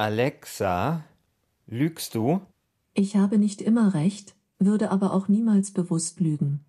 Alexa, 0.00 1.04
lügst 1.66 2.14
du? 2.14 2.40
Ich 2.94 3.16
habe 3.16 3.36
nicht 3.36 3.60
immer 3.60 3.92
recht, 3.92 4.34
würde 4.58 4.90
aber 4.90 5.12
auch 5.12 5.28
niemals 5.28 5.72
bewusst 5.72 6.20
lügen. 6.20 6.64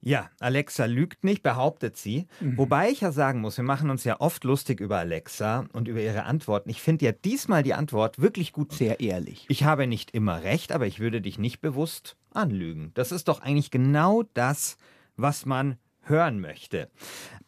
Ja, 0.00 0.30
Alexa 0.40 0.86
lügt 0.86 1.22
nicht, 1.22 1.42
behauptet 1.42 1.98
sie. 1.98 2.28
Mhm. 2.40 2.56
Wobei 2.56 2.88
ich 2.88 3.02
ja 3.02 3.12
sagen 3.12 3.42
muss, 3.42 3.58
wir 3.58 3.64
machen 3.64 3.90
uns 3.90 4.04
ja 4.04 4.20
oft 4.20 4.42
lustig 4.44 4.80
über 4.80 4.96
Alexa 4.96 5.66
und 5.74 5.86
über 5.86 6.00
ihre 6.00 6.22
Antworten. 6.22 6.70
Ich 6.70 6.80
finde 6.80 7.04
ja 7.04 7.12
diesmal 7.12 7.62
die 7.62 7.74
Antwort 7.74 8.22
wirklich 8.22 8.54
gut. 8.54 8.72
Sehr 8.72 9.00
ehrlich. 9.00 9.44
Ich 9.50 9.64
habe 9.64 9.86
nicht 9.86 10.12
immer 10.12 10.42
recht, 10.42 10.72
aber 10.72 10.86
ich 10.86 10.98
würde 10.98 11.20
dich 11.20 11.38
nicht 11.38 11.60
bewusst 11.60 12.16
anlügen. 12.32 12.90
Das 12.94 13.12
ist 13.12 13.28
doch 13.28 13.42
eigentlich 13.42 13.70
genau 13.70 14.22
das, 14.32 14.78
was 15.18 15.44
man 15.44 15.76
hören 16.08 16.40
möchte. 16.40 16.88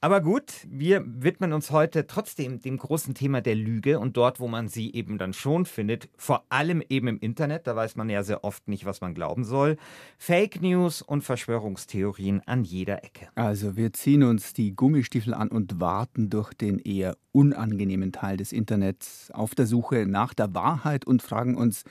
Aber 0.01 0.21
gut, 0.21 0.67
wir 0.69 1.03
widmen 1.05 1.53
uns 1.53 1.73
heute 1.73 2.07
trotzdem 2.07 2.61
dem 2.61 2.77
großen 2.77 3.15
Thema 3.15 3.41
der 3.41 3.57
Lüge 3.57 3.99
und 3.99 4.17
dort, 4.17 4.39
wo 4.39 4.47
man 4.47 4.69
sie 4.69 4.93
eben 4.95 5.19
dann 5.19 5.33
schon 5.33 5.65
findet, 5.65 6.09
vor 6.17 6.45
allem 6.51 6.83
eben 6.89 7.09
im 7.09 7.19
Internet, 7.19 7.67
da 7.67 7.75
weiß 7.75 7.97
man 7.97 8.09
ja 8.09 8.23
sehr 8.23 8.45
oft 8.45 8.69
nicht, 8.69 8.85
was 8.85 9.01
man 9.01 9.15
glauben 9.15 9.43
soll. 9.43 9.77
Fake 10.17 10.63
News 10.63 11.03
und 11.03 11.23
Verschwörungstheorien 11.23 12.43
an 12.47 12.63
jeder 12.63 13.03
Ecke. 13.03 13.29
Also 13.35 13.77
wir 13.77 13.93
ziehen 13.93 14.23
uns 14.23 14.53
die 14.53 14.77
Gummistiefel 14.77 15.35
an 15.35 15.49
und 15.49 15.81
warten 15.81 16.31
durch 16.31 16.55
den 16.55 16.79
eher 16.79 17.17
unangenehmen 17.33 18.13
Teil 18.13 18.37
des 18.37 18.53
Internets 18.53 19.33
auf 19.33 19.57
der 19.57 19.67
Suche 19.67 20.07
nach 20.07 20.33
der 20.33 20.55
Wahrheit 20.55 21.07
und 21.07 21.23
fragen 21.23 21.57
uns, 21.57 21.85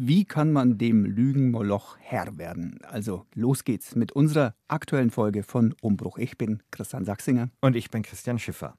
wie 0.00 0.24
kann 0.24 0.52
man 0.52 0.78
dem 0.78 1.04
Lügenmoloch 1.04 1.96
Herr 1.98 2.38
werden? 2.38 2.78
Also 2.84 3.26
los 3.34 3.64
geht's 3.64 3.96
mit 3.96 4.12
unserer 4.12 4.54
aktuellen 4.68 5.10
Folge 5.10 5.42
von 5.42 5.74
Umbruch. 5.82 6.18
Ich 6.18 6.38
bin 6.38 6.62
Christian 6.70 7.04
Sachsinger. 7.04 7.50
Und 7.60 7.74
ich 7.74 7.90
bin 7.90 8.02
Christian 8.02 8.38
Schiffer. 8.38 8.74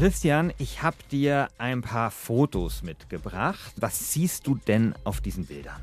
Christian, 0.00 0.50
ich 0.56 0.82
habe 0.82 0.96
dir 1.12 1.48
ein 1.58 1.82
paar 1.82 2.10
Fotos 2.10 2.82
mitgebracht. 2.82 3.74
Was 3.76 4.14
siehst 4.14 4.46
du 4.46 4.54
denn 4.54 4.94
auf 5.04 5.20
diesen 5.20 5.44
Bildern? 5.44 5.78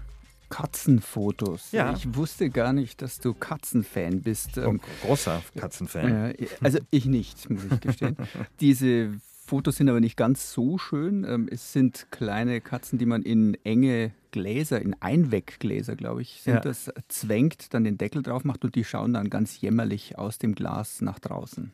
Katzenfotos. 0.49 1.71
Ja. 1.71 1.93
Ich 1.93 2.15
wusste 2.15 2.49
gar 2.49 2.73
nicht, 2.73 3.03
dass 3.03 3.19
du 3.19 3.35
Katzenfan 3.35 4.23
bist. 4.23 4.57
Oh, 4.57 4.73
großer 5.03 5.43
Katzenfan. 5.55 6.33
also 6.61 6.79
ich 6.89 7.05
nicht, 7.05 7.47
muss 7.51 7.65
ich 7.71 7.79
gestehen. 7.79 8.17
Diese 8.59 9.13
Fotos 9.45 9.75
sind 9.75 9.87
aber 9.87 9.99
nicht 9.99 10.17
ganz 10.17 10.51
so 10.51 10.79
schön. 10.79 11.23
Ähm, 11.23 11.47
es 11.51 11.71
sind 11.71 12.07
kleine 12.09 12.59
Katzen, 12.59 12.97
die 12.97 13.05
man 13.05 13.21
in 13.21 13.55
enge 13.65 14.13
Gläser, 14.31 14.81
in 14.81 14.99
Einweggläser, 14.99 15.95
glaube 15.95 16.23
ich, 16.23 16.41
sind 16.41 16.55
ja. 16.55 16.61
das, 16.61 16.91
zwängt, 17.07 17.71
dann 17.75 17.83
den 17.83 17.99
Deckel 17.99 18.23
drauf 18.23 18.43
macht 18.45 18.65
und 18.65 18.73
die 18.73 18.83
schauen 18.83 19.13
dann 19.13 19.29
ganz 19.29 19.61
jämmerlich 19.61 20.17
aus 20.17 20.39
dem 20.39 20.55
Glas 20.55 21.01
nach 21.01 21.19
draußen. 21.19 21.71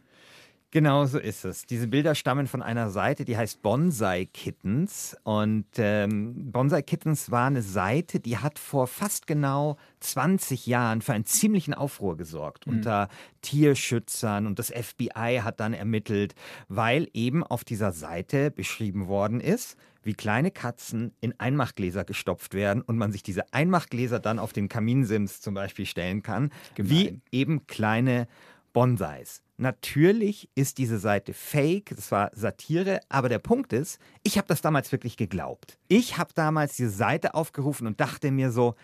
Genau 0.74 1.06
so 1.06 1.20
ist 1.20 1.46
es. 1.46 1.68
Diese 1.68 1.88
Bilder 1.88 2.16
stammen 2.16 2.48
von 2.48 2.64
einer 2.64 2.90
Seite, 2.90 3.26
die 3.26 3.38
heißt 3.38 3.62
Bonsai 3.62 4.26
Kittens. 4.26 5.16
Und 5.22 5.68
ähm, 5.78 6.52
Bonsai 6.52 6.82
Kittens 6.82 7.30
war 7.30 7.46
eine 7.46 7.62
Seite, 7.62 8.20
die 8.20 8.40
hat 8.40 8.58
vor 8.58 8.88
fast 8.88 9.28
genau 9.28 9.78
20 10.00 10.66
Jahren 10.66 11.04
für 11.04 11.14
einen 11.14 11.26
ziemlichen 11.26 11.76
Aufruhr 11.76 12.18
gesorgt 12.18 12.66
mhm. 12.66 12.78
unter 12.78 13.10
Tierschützern. 13.44 14.48
Und 14.48 14.58
das 14.58 14.72
FBI 14.72 15.42
hat 15.44 15.60
dann 15.60 15.76
ermittelt, 15.76 16.34
weil 16.70 17.08
eben 17.14 17.44
auf 17.44 17.64
dieser 17.64 17.92
Seite 17.92 18.50
beschrieben 18.50 19.08
worden 19.08 19.42
ist, 19.42 19.78
wie 20.02 20.16
kleine 20.16 20.50
Katzen 20.50 21.14
in 21.22 21.40
Einmachgläser 21.40 22.04
gestopft 22.04 22.56
werden 22.56 22.82
und 22.82 22.98
man 22.98 23.12
sich 23.12 23.22
diese 23.22 23.54
Einmachgläser 23.54 24.20
dann 24.20 24.40
auf 24.40 24.54
den 24.54 24.70
Kaminsims 24.70 25.40
zum 25.40 25.54
Beispiel 25.54 25.86
stellen 25.86 26.24
kann, 26.24 26.50
Gemein. 26.74 26.90
wie 26.90 27.22
eben 27.32 27.68
kleine 27.68 28.28
Bonsais. 28.74 29.44
Natürlich 29.64 30.50
ist 30.56 30.78
diese 30.78 31.00
Seite 31.00 31.34
fake, 31.34 31.94
das 31.96 32.12
war 32.12 32.32
Satire, 32.34 33.00
aber 33.08 33.30
der 33.30 33.40
Punkt 33.40 33.72
ist, 33.72 33.98
ich 34.22 34.38
habe 34.38 34.46
das 34.50 34.62
damals 34.62 34.92
wirklich 34.92 35.16
geglaubt. 35.16 35.80
Ich 35.88 36.18
habe 36.18 36.34
damals 36.36 36.76
diese 36.76 36.90
Seite 36.90 37.34
aufgerufen 37.34 37.88
und 37.88 38.02
dachte 38.02 38.32
mir 38.32 38.52
so, 38.52 38.76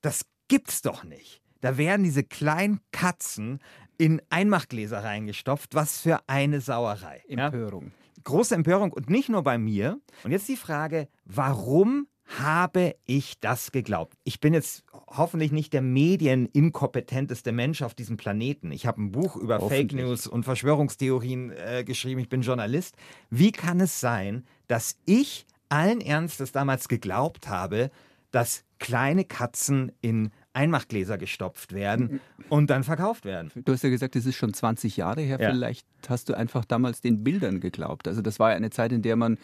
das 0.00 0.26
gibt's 0.46 0.80
doch 0.80 1.02
nicht. 1.02 1.42
Da 1.60 1.76
werden 1.76 2.04
diese 2.04 2.22
kleinen 2.22 2.78
Katzen 2.92 3.58
in 3.98 4.22
Einmachgläser 4.30 5.02
reingestopft. 5.02 5.74
Was 5.74 5.98
für 5.98 6.20
eine 6.28 6.60
Sauerei. 6.60 7.24
Empörung. 7.26 7.86
Ja? 7.86 8.22
Große 8.22 8.54
Empörung 8.54 8.92
und 8.92 9.10
nicht 9.10 9.28
nur 9.28 9.42
bei 9.42 9.58
mir. 9.58 9.98
Und 10.22 10.30
jetzt 10.30 10.46
die 10.46 10.56
Frage, 10.56 11.08
warum 11.24 12.06
habe 12.38 12.94
ich 13.04 13.40
das 13.40 13.72
geglaubt? 13.72 14.14
Ich 14.24 14.40
bin 14.40 14.54
jetzt 14.54 14.84
hoffentlich 15.08 15.52
nicht 15.52 15.72
der 15.72 15.82
medieninkompetenteste 15.82 17.52
Mensch 17.52 17.82
auf 17.82 17.94
diesem 17.94 18.16
Planeten. 18.16 18.72
Ich 18.72 18.86
habe 18.86 19.02
ein 19.02 19.12
Buch 19.12 19.36
über 19.36 19.60
Fake 19.60 19.92
News 19.92 20.26
und 20.26 20.44
Verschwörungstheorien 20.44 21.52
äh, 21.52 21.84
geschrieben. 21.84 22.20
Ich 22.20 22.28
bin 22.28 22.42
Journalist. 22.42 22.96
Wie 23.30 23.52
kann 23.52 23.80
es 23.80 24.00
sein, 24.00 24.44
dass 24.68 24.96
ich 25.04 25.46
allen 25.68 26.00
Ernstes 26.00 26.52
damals 26.52 26.88
geglaubt 26.88 27.48
habe, 27.48 27.90
dass 28.30 28.64
kleine 28.78 29.24
Katzen 29.24 29.92
in 30.00 30.30
Einmachgläser 30.54 31.16
gestopft 31.16 31.72
werden 31.72 32.20
und 32.48 32.68
dann 32.68 32.84
verkauft 32.84 33.24
werden. 33.24 33.50
Du 33.54 33.72
hast 33.72 33.82
ja 33.82 33.90
gesagt, 33.90 34.16
es 34.16 34.26
ist 34.26 34.36
schon 34.36 34.52
20 34.52 34.96
Jahre 34.96 35.22
her. 35.22 35.38
Ja. 35.40 35.50
Vielleicht 35.50 35.86
hast 36.08 36.28
du 36.28 36.34
einfach 36.34 36.64
damals 36.64 37.00
den 37.00 37.24
Bildern 37.24 37.60
geglaubt. 37.60 38.06
Also 38.06 38.20
das 38.20 38.38
war 38.38 38.50
ja 38.50 38.56
eine 38.56 38.70
Zeit, 38.70 38.92
in 38.92 39.02
der 39.02 39.16
man 39.16 39.38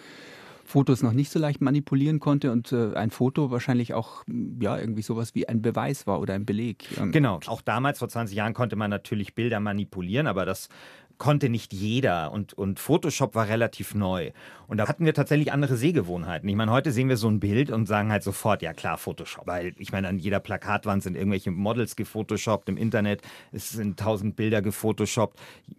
Fotos 0.69 1.03
noch 1.03 1.13
nicht 1.13 1.33
so 1.33 1.39
leicht 1.39 1.63
manipulieren 1.63 2.21
konnte 2.21 2.53
und 2.53 2.73
äh, 2.73 2.93
ein 2.95 3.11
Foto 3.11 3.51
wahrscheinlich 3.51 3.95
auch 3.95 4.23
ja 4.61 4.79
irgendwie 4.79 5.01
sowas 5.01 5.35
wie 5.35 5.49
ein 5.49 5.63
Beweis 5.63 6.07
war 6.07 6.21
oder 6.21 6.35
ein 6.35 6.45
Beleg. 6.45 6.85
Ähm, 6.99 7.11
genau, 7.11 7.41
auch 7.47 7.63
damals 7.63 8.01
vor 8.01 8.11
20 8.11 8.37
Jahren 8.37 8.53
konnte 8.53 8.77
man 8.77 8.91
natürlich 8.91 9.35
Bilder 9.35 9.61
manipulieren, 9.61 10.27
aber 10.27 10.45
das 10.45 10.69
konnte 11.17 11.49
nicht 11.49 11.73
jeder 11.73 12.33
und, 12.33 12.53
und 12.53 12.79
Photoshop 12.79 13.35
war 13.35 13.49
relativ 13.49 13.95
neu. 13.95 14.31
Und 14.67 14.77
da 14.77 14.87
hatten 14.87 15.07
wir 15.07 15.15
tatsächlich 15.15 15.53
andere 15.53 15.79
Sehgewohnheiten. 15.79 16.47
Ich 16.49 16.55
meine, 16.55 16.71
heute 16.71 16.93
sehen 16.93 17.09
wir 17.09 17.17
so 17.17 17.29
ein 17.29 17.41
Bild 17.41 17.71
und 17.71 17.87
sagen 17.87 18.13
halt 18.13 18.23
sofort, 18.23 18.61
ja 18.61 18.75
klar, 18.75 18.99
Photoshop. 18.99 19.47
Weil 19.47 19.75
ich 19.79 19.91
meine, 19.91 20.09
an 20.09 20.19
jeder 20.19 20.39
Plakatwand 20.39 21.03
sind 21.03 21.17
irgendwelche 21.17 21.51
Models 21.51 21.97
gefotoshoppt, 21.97 22.69
im 22.69 22.77
Internet 22.77 23.23
es 23.53 23.71
sind 23.71 23.99
tausend 23.99 24.37
Bilder 24.37 24.61
gefotoshoppt. 24.61 25.39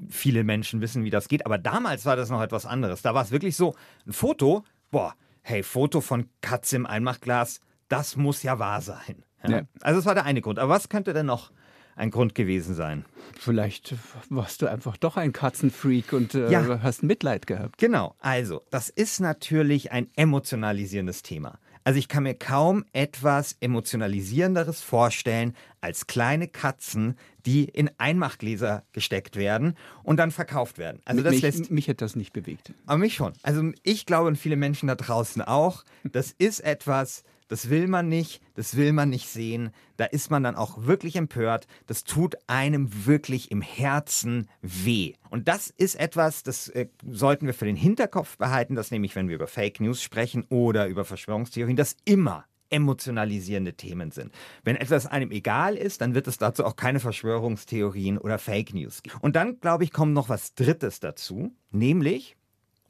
Viele 0.10 0.44
Menschen 0.44 0.82
wissen, 0.82 1.04
wie 1.04 1.12
das 1.12 1.28
geht. 1.28 1.46
Aber 1.46 1.60
damals 1.60 2.06
war 2.06 2.16
das 2.16 2.32
noch 2.32 2.42
etwas 2.42 2.66
anderes. 2.66 3.04
Da 3.04 3.14
war 3.14 3.24
es 3.24 3.32
wirklich 3.32 3.56
so, 3.56 3.76
ein 4.08 4.14
Foto 4.14 4.64
boah, 4.92 5.16
hey, 5.42 5.64
Foto 5.64 6.02
von 6.02 6.30
Katze 6.42 6.76
im 6.76 6.86
Einmachglas, 6.86 7.60
das 7.88 8.16
muss 8.16 8.44
ja 8.44 8.60
wahr 8.60 8.82
sein. 8.82 9.24
Ja? 9.44 9.50
Ja. 9.50 9.62
Also 9.82 10.00
das 10.00 10.06
war 10.06 10.16
der 10.16 10.26
eine 10.26 10.42
Grund. 10.42 10.60
Aber 10.60 10.74
was 10.74 10.90
könnte 10.90 11.14
denn 11.14 11.26
noch 11.26 11.52
ein 11.96 12.12
Grund 12.12 12.34
gewesen 12.36 12.76
sein? 12.76 13.06
Vielleicht 13.38 13.96
warst 14.30 14.62
du 14.62 14.68
einfach 14.68 14.98
doch 14.98 15.18
ein 15.18 15.34
Katzenfreak 15.34 16.14
und 16.14 16.34
äh, 16.34 16.50
ja. 16.50 16.82
hast 16.82 17.04
Mitleid 17.04 17.46
gehabt. 17.48 17.78
Genau. 17.78 18.16
Also, 18.20 18.62
das 18.72 18.90
ist 18.90 19.20
natürlich 19.20 19.92
ein 19.92 20.10
emotionalisierendes 20.16 21.24
Thema. 21.24 21.60
Also 21.84 21.98
ich 21.98 22.08
kann 22.08 22.24
mir 22.24 22.36
kaum 22.36 22.86
etwas 22.94 23.56
emotionalisierenderes 23.62 24.82
vorstellen 24.82 25.56
als 25.82 26.08
kleine 26.08 26.48
Katzen, 26.48 27.16
die 27.46 27.66
in 27.66 27.90
Einmachgläser 27.98 28.84
gesteckt 28.92 29.36
werden 29.36 29.76
und 30.04 30.18
dann 30.18 30.32
verkauft 30.32 30.78
werden. 30.78 31.02
Also 31.06 31.24
das 31.24 31.34
mich, 31.34 31.42
lässt 31.42 31.72
mich 31.72 31.88
hat 31.90 32.02
das 32.02 32.16
nicht 32.16 32.34
bewegt. 32.34 32.74
Aber 32.86 32.98
mich 32.98 33.16
schon. 33.16 33.34
Also 33.44 33.72
ich 33.84 34.06
glaube 34.06 34.28
und 34.28 34.36
viele 34.36 34.56
Menschen 34.56 34.88
da 34.88 34.96
draußen 34.96 35.42
auch. 35.42 35.84
Das 36.04 36.32
ist 36.38 36.60
etwas, 36.60 37.24
das 37.50 37.70
will 37.70 37.88
man 37.88 38.08
nicht, 38.08 38.42
das 38.54 38.78
will 38.78 38.94
man 38.94 39.10
nicht 39.10 39.28
sehen. 39.28 39.72
Da 39.98 40.06
ist 40.06 40.32
man 40.32 40.44
dann 40.44 40.56
auch 40.56 40.86
wirklich 40.86 41.18
empört. 41.18 41.68
Das 41.88 42.06
tut 42.06 42.38
einem 42.48 43.06
wirklich 43.06 43.52
im 43.52 43.62
Herzen 43.62 44.48
weh. 44.62 45.14
Und 45.30 45.48
das 45.48 45.70
ist 45.70 45.96
etwas, 45.96 46.44
das 46.44 46.70
äh, 46.70 46.88
sollten 47.10 47.48
wir 47.48 47.54
für 47.54 47.66
den 47.66 47.76
Hinterkopf 47.76 48.38
behalten, 48.38 48.76
dass 48.76 48.92
nämlich, 48.92 49.16
wenn 49.16 49.28
wir 49.28 49.36
über 49.36 49.48
Fake 49.48 49.82
News 49.82 50.02
sprechen 50.02 50.46
oder 50.50 50.88
über 50.88 51.04
Verschwörungstheorien, 51.06 51.76
das 51.76 51.98
immer 52.06 52.46
emotionalisierende 52.70 53.74
Themen 53.74 54.12
sind. 54.12 54.32
Wenn 54.64 54.76
etwas 54.76 55.08
einem 55.08 55.32
egal 55.32 55.76
ist, 55.76 56.02
dann 56.02 56.14
wird 56.14 56.28
es 56.28 56.38
dazu 56.38 56.64
auch 56.66 56.76
keine 56.76 57.00
Verschwörungstheorien 57.00 58.20
oder 58.20 58.38
Fake 58.38 58.76
News 58.76 59.02
geben. 59.02 59.18
Und 59.22 59.36
dann, 59.36 59.60
glaube 59.60 59.84
ich, 59.84 59.92
kommt 59.92 60.14
noch 60.14 60.30
was 60.30 60.54
Drittes 60.54 61.00
dazu, 61.00 61.52
nämlich, 61.72 62.36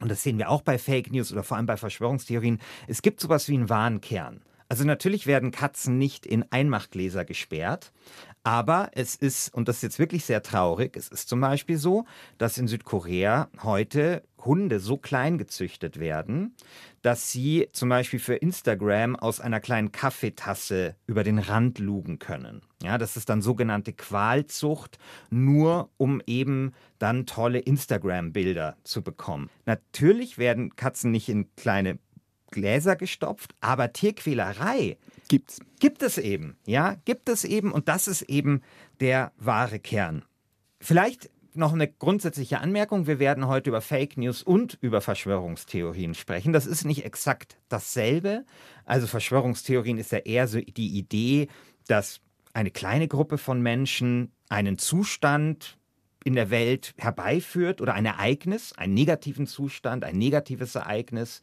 und 0.00 0.10
das 0.10 0.22
sehen 0.22 0.36
wir 0.36 0.50
auch 0.50 0.60
bei 0.60 0.78
Fake 0.78 1.10
News 1.10 1.32
oder 1.32 1.42
vor 1.42 1.56
allem 1.56 1.64
bei 1.64 1.78
Verschwörungstheorien, 1.78 2.58
es 2.88 3.00
gibt 3.00 3.20
sowas 3.20 3.48
wie 3.48 3.54
einen 3.54 3.70
wahren 3.70 4.02
Kern. 4.02 4.42
Also 4.70 4.84
natürlich 4.84 5.26
werden 5.26 5.50
Katzen 5.50 5.98
nicht 5.98 6.24
in 6.24 6.44
Einmachgläser 6.52 7.24
gesperrt, 7.24 7.92
aber 8.44 8.90
es 8.92 9.16
ist, 9.16 9.52
und 9.52 9.66
das 9.66 9.78
ist 9.78 9.82
jetzt 9.82 9.98
wirklich 9.98 10.24
sehr 10.24 10.44
traurig, 10.44 10.96
es 10.96 11.08
ist 11.08 11.28
zum 11.28 11.40
Beispiel 11.40 11.76
so, 11.76 12.04
dass 12.38 12.56
in 12.56 12.68
Südkorea 12.68 13.48
heute 13.64 14.22
Hunde 14.38 14.78
so 14.78 14.96
klein 14.96 15.38
gezüchtet 15.38 15.98
werden, 15.98 16.54
dass 17.02 17.32
sie 17.32 17.68
zum 17.72 17.88
Beispiel 17.88 18.20
für 18.20 18.36
Instagram 18.36 19.16
aus 19.16 19.40
einer 19.40 19.58
kleinen 19.58 19.90
Kaffeetasse 19.90 20.94
über 21.08 21.24
den 21.24 21.40
Rand 21.40 21.80
lugen 21.80 22.20
können. 22.20 22.62
Ja, 22.80 22.96
das 22.96 23.16
ist 23.16 23.28
dann 23.28 23.42
sogenannte 23.42 23.92
Qualzucht, 23.92 24.98
nur 25.30 25.90
um 25.96 26.22
eben 26.28 26.74
dann 27.00 27.26
tolle 27.26 27.58
Instagram-Bilder 27.58 28.76
zu 28.84 29.02
bekommen. 29.02 29.50
Natürlich 29.66 30.38
werden 30.38 30.76
Katzen 30.76 31.10
nicht 31.10 31.28
in 31.28 31.54
kleine 31.56 31.98
Gläser 32.50 32.96
gestopft, 32.96 33.54
aber 33.60 33.92
Tierquälerei 33.92 34.96
gibt's. 35.28 35.60
Gibt 35.78 36.02
es 36.02 36.18
eben, 36.18 36.56
ja, 36.66 36.96
gibt 37.04 37.28
es 37.28 37.44
eben 37.44 37.72
und 37.72 37.88
das 37.88 38.08
ist 38.08 38.22
eben 38.22 38.62
der 39.00 39.32
wahre 39.38 39.78
Kern. 39.78 40.24
Vielleicht 40.80 41.30
noch 41.54 41.72
eine 41.72 41.88
grundsätzliche 41.88 42.60
Anmerkung. 42.60 43.06
Wir 43.06 43.18
werden 43.18 43.46
heute 43.48 43.70
über 43.70 43.80
Fake 43.80 44.16
News 44.16 44.42
und 44.42 44.78
über 44.80 45.00
Verschwörungstheorien 45.00 46.14
sprechen. 46.14 46.52
Das 46.52 46.66
ist 46.66 46.84
nicht 46.84 47.04
exakt 47.04 47.58
dasselbe. 47.68 48.44
Also 48.84 49.06
Verschwörungstheorien 49.06 49.98
ist 49.98 50.12
ja 50.12 50.18
eher 50.18 50.46
so 50.46 50.60
die 50.60 50.98
Idee, 50.98 51.48
dass 51.86 52.20
eine 52.52 52.70
kleine 52.70 53.08
Gruppe 53.08 53.38
von 53.38 53.62
Menschen 53.62 54.32
einen 54.48 54.78
Zustand 54.78 55.78
in 56.24 56.34
der 56.34 56.50
Welt 56.50 56.94
herbeiführt 56.98 57.80
oder 57.80 57.94
ein 57.94 58.06
Ereignis, 58.06 58.72
einen 58.74 58.94
negativen 58.94 59.46
Zustand, 59.46 60.04
ein 60.04 60.18
negatives 60.18 60.74
Ereignis 60.74 61.42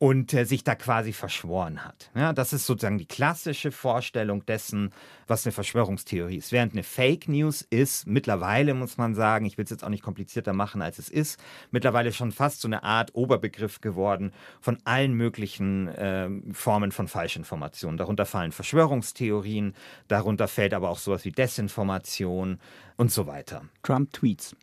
und 0.00 0.32
äh, 0.32 0.44
sich 0.46 0.64
da 0.64 0.74
quasi 0.74 1.12
verschworen 1.12 1.84
hat. 1.84 2.10
Ja, 2.14 2.32
das 2.32 2.54
ist 2.54 2.64
sozusagen 2.64 2.96
die 2.96 3.06
klassische 3.06 3.70
Vorstellung 3.70 4.46
dessen, 4.46 4.94
was 5.26 5.44
eine 5.44 5.52
Verschwörungstheorie 5.52 6.38
ist. 6.38 6.52
Während 6.52 6.72
eine 6.72 6.84
Fake 6.84 7.28
News 7.28 7.60
ist, 7.60 8.06
mittlerweile 8.06 8.72
muss 8.72 8.96
man 8.96 9.14
sagen, 9.14 9.44
ich 9.44 9.58
will 9.58 9.64
es 9.64 9.70
jetzt 9.70 9.84
auch 9.84 9.90
nicht 9.90 10.02
komplizierter 10.02 10.54
machen, 10.54 10.80
als 10.80 10.98
es 10.98 11.10
ist, 11.10 11.38
mittlerweile 11.70 12.14
schon 12.14 12.32
fast 12.32 12.62
so 12.62 12.68
eine 12.68 12.82
Art 12.82 13.14
Oberbegriff 13.14 13.82
geworden 13.82 14.32
von 14.62 14.78
allen 14.84 15.12
möglichen 15.12 15.88
äh, 15.88 16.30
Formen 16.50 16.92
von 16.92 17.06
Falschinformationen. 17.06 17.98
Darunter 17.98 18.24
fallen 18.24 18.52
Verschwörungstheorien, 18.52 19.74
darunter 20.08 20.48
fällt 20.48 20.72
aber 20.72 20.88
auch 20.88 20.98
sowas 20.98 21.26
wie 21.26 21.32
Desinformation 21.32 22.58
und 22.96 23.12
so 23.12 23.26
weiter. 23.26 23.64
Trump-Tweets. 23.82 24.56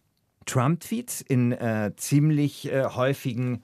Trump-Tweets 0.47 1.21
in 1.21 1.51
äh, 1.51 1.91
ziemlich 1.95 2.71
äh, 2.71 2.85
häufigen 2.85 3.61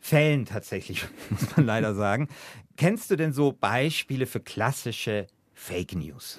Fällen 0.00 0.46
tatsächlich, 0.46 1.04
muss 1.30 1.56
man 1.56 1.66
leider 1.66 1.94
sagen. 1.94 2.28
Kennst 2.76 3.10
du 3.10 3.16
denn 3.16 3.32
so 3.32 3.52
Beispiele 3.52 4.26
für 4.26 4.40
klassische 4.40 5.26
Fake 5.54 5.94
News? 5.94 6.38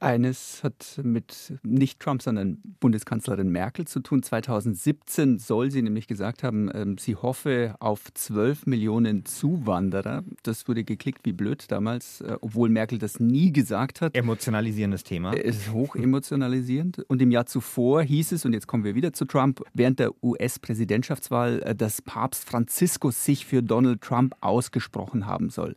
Eines 0.00 0.62
hat 0.62 1.00
mit 1.02 1.54
nicht 1.64 1.98
Trump, 1.98 2.22
sondern 2.22 2.58
Bundeskanzlerin 2.78 3.48
Merkel 3.48 3.86
zu 3.86 3.98
tun. 3.98 4.22
2017 4.22 5.38
soll 5.38 5.72
sie 5.72 5.82
nämlich 5.82 6.06
gesagt 6.06 6.44
haben, 6.44 6.70
ähm, 6.72 6.98
sie 6.98 7.16
hoffe 7.16 7.74
auf 7.80 8.04
12 8.14 8.66
Millionen 8.66 9.24
Zuwanderer. 9.24 10.22
Das 10.44 10.68
wurde 10.68 10.84
geklickt 10.84 11.22
wie 11.24 11.32
blöd 11.32 11.64
damals, 11.72 12.20
äh, 12.20 12.36
obwohl 12.40 12.68
Merkel 12.68 12.98
das 12.98 13.18
nie 13.18 13.52
gesagt 13.52 14.00
hat. 14.00 14.14
Emotionalisierendes 14.14 15.02
Thema. 15.02 15.34
Es 15.34 15.56
ist 15.56 15.72
hoch 15.72 15.96
emotionalisierend. 15.96 17.04
Und 17.08 17.20
im 17.20 17.32
Jahr 17.32 17.46
zuvor 17.46 18.02
hieß 18.02 18.32
es, 18.32 18.44
und 18.44 18.52
jetzt 18.52 18.68
kommen 18.68 18.84
wir 18.84 18.94
wieder 18.94 19.12
zu 19.12 19.24
Trump, 19.24 19.62
während 19.74 19.98
der 19.98 20.12
US-Präsidentschaftswahl, 20.22 21.62
äh, 21.62 21.74
dass 21.74 22.02
Papst 22.02 22.44
Franziskus 22.44 23.24
sich 23.24 23.46
für 23.46 23.64
Donald 23.64 24.00
Trump 24.00 24.36
ausgesprochen 24.40 25.26
haben 25.26 25.50
soll 25.50 25.74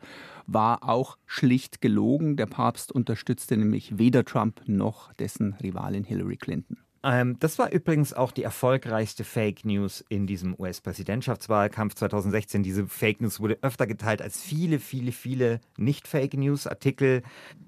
war 0.48 0.88
auch 0.88 1.18
schlicht 1.26 1.82
gelogen. 1.82 2.38
Der 2.38 2.46
Papst 2.46 2.92
unterstützte 2.92 3.58
nämlich 3.58 3.98
weder 3.98 4.26
Trump 4.26 4.62
noch 4.66 5.14
dessen 5.14 5.54
Rivalin 5.62 6.04
Hillary 6.04 6.38
Clinton. 6.38 6.78
Ähm, 7.04 7.38
das 7.40 7.58
war 7.58 7.72
übrigens 7.72 8.14
auch 8.14 8.32
die 8.32 8.44
erfolgreichste 8.44 9.24
Fake 9.24 9.66
News 9.66 10.06
in 10.10 10.28
diesem 10.28 10.56
US-Präsidentschaftswahlkampf 10.58 11.96
2016. 11.96 12.62
Diese 12.62 12.88
Fake 12.88 13.22
News 13.22 13.40
wurde 13.40 13.58
öfter 13.62 13.88
geteilt 13.88 14.22
als 14.22 14.40
viele, 14.42 14.80
viele, 14.80 15.12
viele 15.12 15.62
Nicht-Fake 15.78 16.36
News-Artikel. 16.36 17.24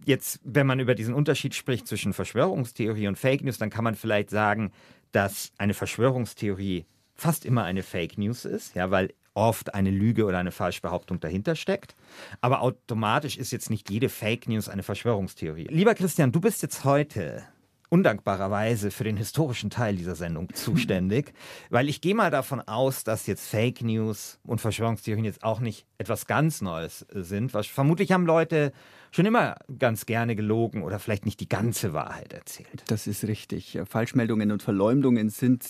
Jetzt, 0.06 0.40
wenn 0.44 0.68
man 0.68 0.80
über 0.80 0.94
diesen 0.94 1.16
Unterschied 1.16 1.56
spricht 1.56 1.88
zwischen 1.88 2.14
Verschwörungstheorie 2.14 3.08
und 3.08 3.18
Fake 3.18 3.44
News, 3.44 3.58
dann 3.58 3.72
kann 3.72 3.84
man 3.84 3.96
vielleicht 3.96 4.30
sagen, 4.30 4.72
dass 5.12 5.52
eine 5.58 5.74
Verschwörungstheorie 5.74 6.86
fast 7.16 7.46
immer 7.46 7.64
eine 7.64 7.84
Fake 7.84 8.18
News 8.18 8.46
ist, 8.46 8.76
ja, 8.76 8.92
weil 8.92 9.14
oft 9.34 9.74
eine 9.74 9.92
Lüge 9.92 10.26
oder 10.26 10.38
eine 10.38 10.52
Falschbehauptung 10.52 11.20
dahinter 11.20 11.56
steckt. 11.56 11.96
Aber 12.42 12.62
automatisch 12.62 13.38
ist 13.38 13.52
jetzt 13.52 13.70
nicht 13.70 13.90
jede 13.90 14.10
Fake 14.10 14.48
News 14.48 14.70
eine 14.70 14.84
Verschwörungstheorie. 14.84 15.68
Lieber 15.70 15.96
Christian, 15.96 16.32
du 16.32 16.40
bist 16.40 16.62
jetzt 16.62 16.84
heute 16.84 17.44
undankbarerweise 17.90 18.92
für 18.92 19.04
den 19.04 19.18
historischen 19.18 19.70
Teil 19.70 19.96
dieser 19.96 20.16
Sendung 20.16 20.50
zuständig, 20.54 21.34
weil 21.70 21.90
ich 21.90 22.02
gehe 22.02 22.16
mal 22.16 22.32
davon 22.32 22.62
aus, 22.62 23.04
dass 23.04 23.28
jetzt 23.28 23.48
Fake 23.48 23.82
News 23.82 24.40
und 24.44 24.62
Verschwörungstheorien 24.62 25.26
jetzt 25.26 25.44
auch 25.44 25.60
nicht 25.60 25.86
etwas 25.98 26.26
ganz 26.26 26.62
Neues 26.62 27.06
sind. 27.14 27.54
Was, 27.54 27.68
vermutlich 27.68 28.12
haben 28.12 28.26
Leute 28.26 28.74
schon 29.12 29.28
immer 29.28 29.58
ganz 29.78 30.08
gerne 30.08 30.36
gelogen 30.36 30.82
oder 30.82 30.98
vielleicht 30.98 31.26
nicht 31.26 31.40
die 31.40 31.48
ganze 31.48 31.94
Wahrheit 31.94 32.34
erzählt. 32.34 32.84
Das 32.88 33.06
ist 33.06 33.26
richtig. 33.26 33.80
Falschmeldungen 33.86 34.52
und 34.52 34.64
Verleumdungen 34.64 35.30
sind 35.30 35.64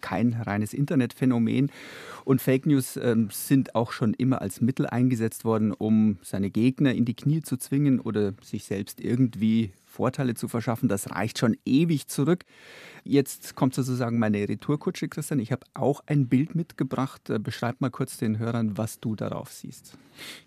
kein 0.00 0.32
reines 0.34 0.74
Internetphänomen 0.74 1.70
und 2.24 2.42
Fake 2.42 2.66
News 2.66 2.96
äh, 2.96 3.14
sind 3.30 3.76
auch 3.76 3.92
schon 3.92 4.14
immer 4.14 4.42
als 4.42 4.60
Mittel 4.60 4.86
eingesetzt 4.86 5.44
worden, 5.44 5.72
um 5.72 6.18
seine 6.22 6.50
Gegner 6.50 6.92
in 6.92 7.04
die 7.04 7.14
Knie 7.14 7.40
zu 7.40 7.56
zwingen 7.56 8.00
oder 8.00 8.34
sich 8.42 8.64
selbst 8.64 9.00
irgendwie 9.00 9.72
Vorteile 9.96 10.34
zu 10.34 10.48
verschaffen. 10.48 10.88
Das 10.88 11.10
reicht 11.10 11.38
schon 11.38 11.56
ewig 11.64 12.06
zurück. 12.06 12.44
Jetzt 13.02 13.54
kommt 13.54 13.74
sozusagen 13.74 14.18
meine 14.18 14.48
Retourkutsche, 14.48 15.08
Christian. 15.08 15.38
Ich 15.38 15.52
habe 15.52 15.66
auch 15.74 16.02
ein 16.06 16.28
Bild 16.28 16.54
mitgebracht. 16.54 17.30
Äh, 17.30 17.38
beschreib 17.38 17.80
mal 17.80 17.90
kurz 17.90 18.18
den 18.18 18.38
Hörern, 18.38 18.76
was 18.76 19.00
du 19.00 19.16
darauf 19.16 19.50
siehst. 19.50 19.96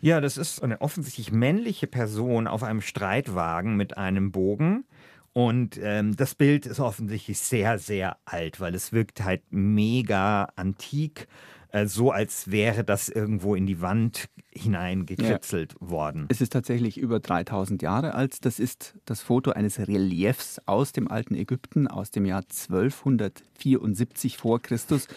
Ja, 0.01 0.22
das 0.22 0.38
ist 0.38 0.62
eine 0.63 0.81
offensichtlich 0.81 1.31
männliche 1.31 1.88
Person 1.88 2.48
auf 2.48 2.63
einem 2.63 2.81
Streitwagen 2.81 3.75
mit 3.75 3.98
einem 3.98 4.31
Bogen. 4.31 4.86
Und 5.34 5.80
ähm, 5.81 6.16
das 6.16 6.36
Bild 6.36 6.66
ist 6.66 6.80
offensichtlich 6.80 7.40
sehr, 7.40 7.80
sehr 7.80 8.18
alt, 8.25 8.60
weil 8.60 8.75
es 8.75 8.92
wirkt 8.92 9.24
halt 9.24 9.42
mega 9.52 10.50
antik 10.56 11.28
äh, 11.71 11.86
so 11.86 12.12
als 12.12 12.51
wäre 12.51 12.83
das 12.83 13.10
irgendwo 13.10 13.56
in 13.56 13.66
die 13.66 13.81
Wand 13.81 14.30
hineingekritzelt 14.51 15.75
ja. 15.80 15.89
worden. 15.89 16.25
Es 16.30 16.42
ist 16.42 16.54
tatsächlich 16.54 16.98
über 16.98 17.19
3000 17.19 17.81
Jahre 17.81 18.16
alt. 18.16 18.45
Das 18.45 18.60
ist 18.60 18.95
das 19.06 19.21
Foto 19.21 19.51
eines 19.51 19.80
Reliefs 19.80 20.60
aus 20.66 20.92
dem 20.92 21.10
alten 21.10 21.36
Ägypten 21.36 21.88
aus 21.88 22.12
dem 22.12 22.25
Jahr 22.25 22.42
1274 22.42 24.38
vor 24.38 24.62
Christus. 24.62 25.07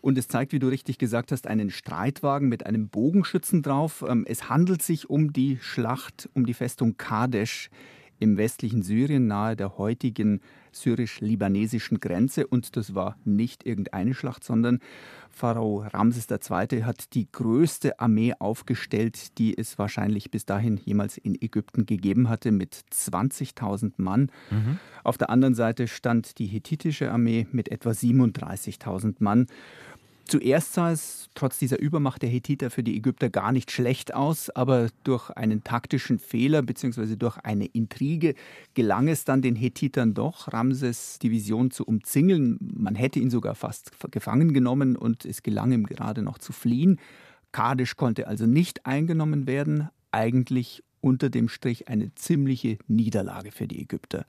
Und 0.00 0.16
es 0.16 0.28
zeigt, 0.28 0.52
wie 0.52 0.58
du 0.58 0.68
richtig 0.68 0.98
gesagt 0.98 1.32
hast, 1.32 1.46
einen 1.46 1.70
Streitwagen 1.70 2.48
mit 2.48 2.66
einem 2.66 2.88
Bogenschützen 2.88 3.62
drauf. 3.62 4.04
Ähm, 4.06 4.24
es 4.28 4.48
handelt 4.48 4.82
sich 4.82 5.10
um 5.10 5.32
die 5.32 5.58
Schlacht 5.60 6.28
um 6.34 6.46
die 6.46 6.54
Festung 6.54 6.96
Kadesh 6.96 7.70
im 8.18 8.36
westlichen 8.36 8.82
Syrien 8.82 9.26
nahe 9.26 9.56
der 9.56 9.78
heutigen 9.78 10.40
syrisch-libanesischen 10.72 12.00
Grenze. 12.00 12.46
Und 12.46 12.76
das 12.76 12.94
war 12.94 13.16
nicht 13.24 13.64
irgendeine 13.64 14.14
Schlacht, 14.14 14.44
sondern 14.44 14.80
Pharao 15.30 15.84
Ramses 15.92 16.26
II. 16.30 16.82
hat 16.82 17.14
die 17.14 17.30
größte 17.30 18.00
Armee 18.00 18.34
aufgestellt, 18.38 19.38
die 19.38 19.56
es 19.56 19.78
wahrscheinlich 19.78 20.30
bis 20.30 20.44
dahin 20.44 20.76
jemals 20.76 21.16
in 21.16 21.40
Ägypten 21.40 21.86
gegeben 21.86 22.28
hatte, 22.28 22.50
mit 22.50 22.74
20.000 22.92 23.92
Mann. 23.98 24.30
Mhm. 24.50 24.78
Auf 25.04 25.16
der 25.16 25.30
anderen 25.30 25.54
Seite 25.54 25.86
stand 25.86 26.38
die 26.38 26.46
hethitische 26.46 27.12
Armee 27.12 27.46
mit 27.52 27.70
etwa 27.70 27.90
37.000 27.90 29.16
Mann. 29.20 29.46
Zuerst 30.28 30.74
sah 30.74 30.92
es 30.92 31.30
trotz 31.34 31.58
dieser 31.58 31.80
Übermacht 31.80 32.20
der 32.20 32.28
Hethiter 32.28 32.70
für 32.70 32.82
die 32.82 32.96
Ägypter 32.96 33.30
gar 33.30 33.50
nicht 33.50 33.70
schlecht 33.70 34.12
aus, 34.12 34.50
aber 34.50 34.88
durch 35.02 35.30
einen 35.30 35.64
taktischen 35.64 36.18
Fehler 36.18 36.60
bzw. 36.60 37.16
durch 37.16 37.38
eine 37.38 37.64
Intrige 37.64 38.34
gelang 38.74 39.08
es 39.08 39.24
dann 39.24 39.40
den 39.40 39.56
Hethitern 39.56 40.12
doch, 40.12 40.52
Ramses 40.52 41.18
Division 41.18 41.70
zu 41.70 41.84
umzingeln. 41.84 42.58
Man 42.60 42.94
hätte 42.94 43.20
ihn 43.20 43.30
sogar 43.30 43.54
fast 43.54 43.90
gefangen 44.10 44.52
genommen 44.52 44.96
und 44.96 45.24
es 45.24 45.42
gelang 45.42 45.72
ihm 45.72 45.86
gerade 45.86 46.20
noch 46.20 46.36
zu 46.36 46.52
fliehen. 46.52 47.00
Kadesh 47.52 47.96
konnte 47.96 48.28
also 48.28 48.44
nicht 48.44 48.84
eingenommen 48.84 49.46
werden, 49.46 49.88
eigentlich 50.12 50.84
unter 51.00 51.30
dem 51.30 51.48
Strich 51.48 51.88
eine 51.88 52.14
ziemliche 52.14 52.76
Niederlage 52.86 53.50
für 53.50 53.66
die 53.66 53.80
Ägypter. 53.80 54.26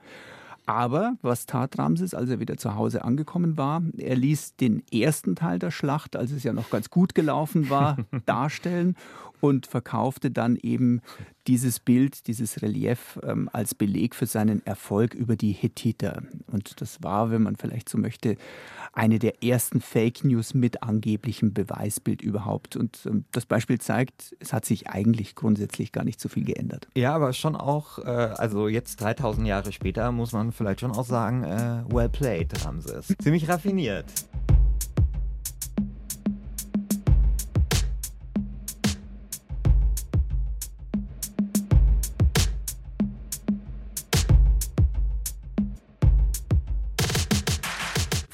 Aber 0.70 1.16
was 1.20 1.46
tat 1.46 1.76
Ramses, 1.78 2.14
als 2.14 2.30
er 2.30 2.38
wieder 2.38 2.56
zu 2.56 2.76
Hause 2.76 3.02
angekommen 3.04 3.56
war? 3.56 3.82
Er 3.98 4.14
ließ 4.14 4.54
den 4.54 4.84
ersten 4.92 5.34
Teil 5.34 5.58
der 5.58 5.72
Schlacht, 5.72 6.14
als 6.14 6.30
es 6.30 6.44
ja 6.44 6.52
noch 6.52 6.70
ganz 6.70 6.90
gut 6.90 7.16
gelaufen 7.16 7.70
war, 7.70 7.96
darstellen 8.26 8.94
und 9.40 9.66
verkaufte 9.66 10.30
dann 10.30 10.56
eben 10.56 11.00
dieses 11.46 11.80
Bild, 11.80 12.26
dieses 12.26 12.62
Relief 12.62 13.18
ähm, 13.22 13.48
als 13.52 13.74
Beleg 13.74 14.14
für 14.14 14.26
seinen 14.26 14.64
Erfolg 14.66 15.14
über 15.14 15.36
die 15.36 15.52
Hethiter. 15.52 16.22
Und 16.46 16.80
das 16.80 17.02
war, 17.02 17.30
wenn 17.30 17.42
man 17.42 17.56
vielleicht 17.56 17.88
so 17.88 17.98
möchte, 17.98 18.36
eine 18.92 19.18
der 19.18 19.42
ersten 19.42 19.80
Fake 19.80 20.24
News 20.24 20.54
mit 20.54 20.82
angeblichem 20.82 21.52
Beweisbild 21.52 22.22
überhaupt. 22.22 22.76
Und 22.76 23.00
ähm, 23.06 23.24
das 23.32 23.46
Beispiel 23.46 23.80
zeigt, 23.80 24.36
es 24.38 24.52
hat 24.52 24.64
sich 24.64 24.88
eigentlich 24.88 25.34
grundsätzlich 25.34 25.92
gar 25.92 26.04
nicht 26.04 26.20
so 26.20 26.28
viel 26.28 26.44
geändert. 26.44 26.88
Ja, 26.94 27.14
aber 27.14 27.32
schon 27.32 27.56
auch, 27.56 27.98
äh, 27.98 28.02
also 28.02 28.68
jetzt 28.68 29.00
3000 29.00 29.46
Jahre 29.46 29.72
später 29.72 30.12
muss 30.12 30.32
man 30.32 30.52
vielleicht 30.52 30.80
schon 30.80 30.92
auch 30.92 31.06
sagen, 31.06 31.44
äh, 31.44 31.82
well 31.88 32.08
played 32.08 32.52
haben 32.64 32.80
sie 32.80 32.94
es. 32.94 33.14
Ziemlich 33.22 33.48
raffiniert. 33.48 34.06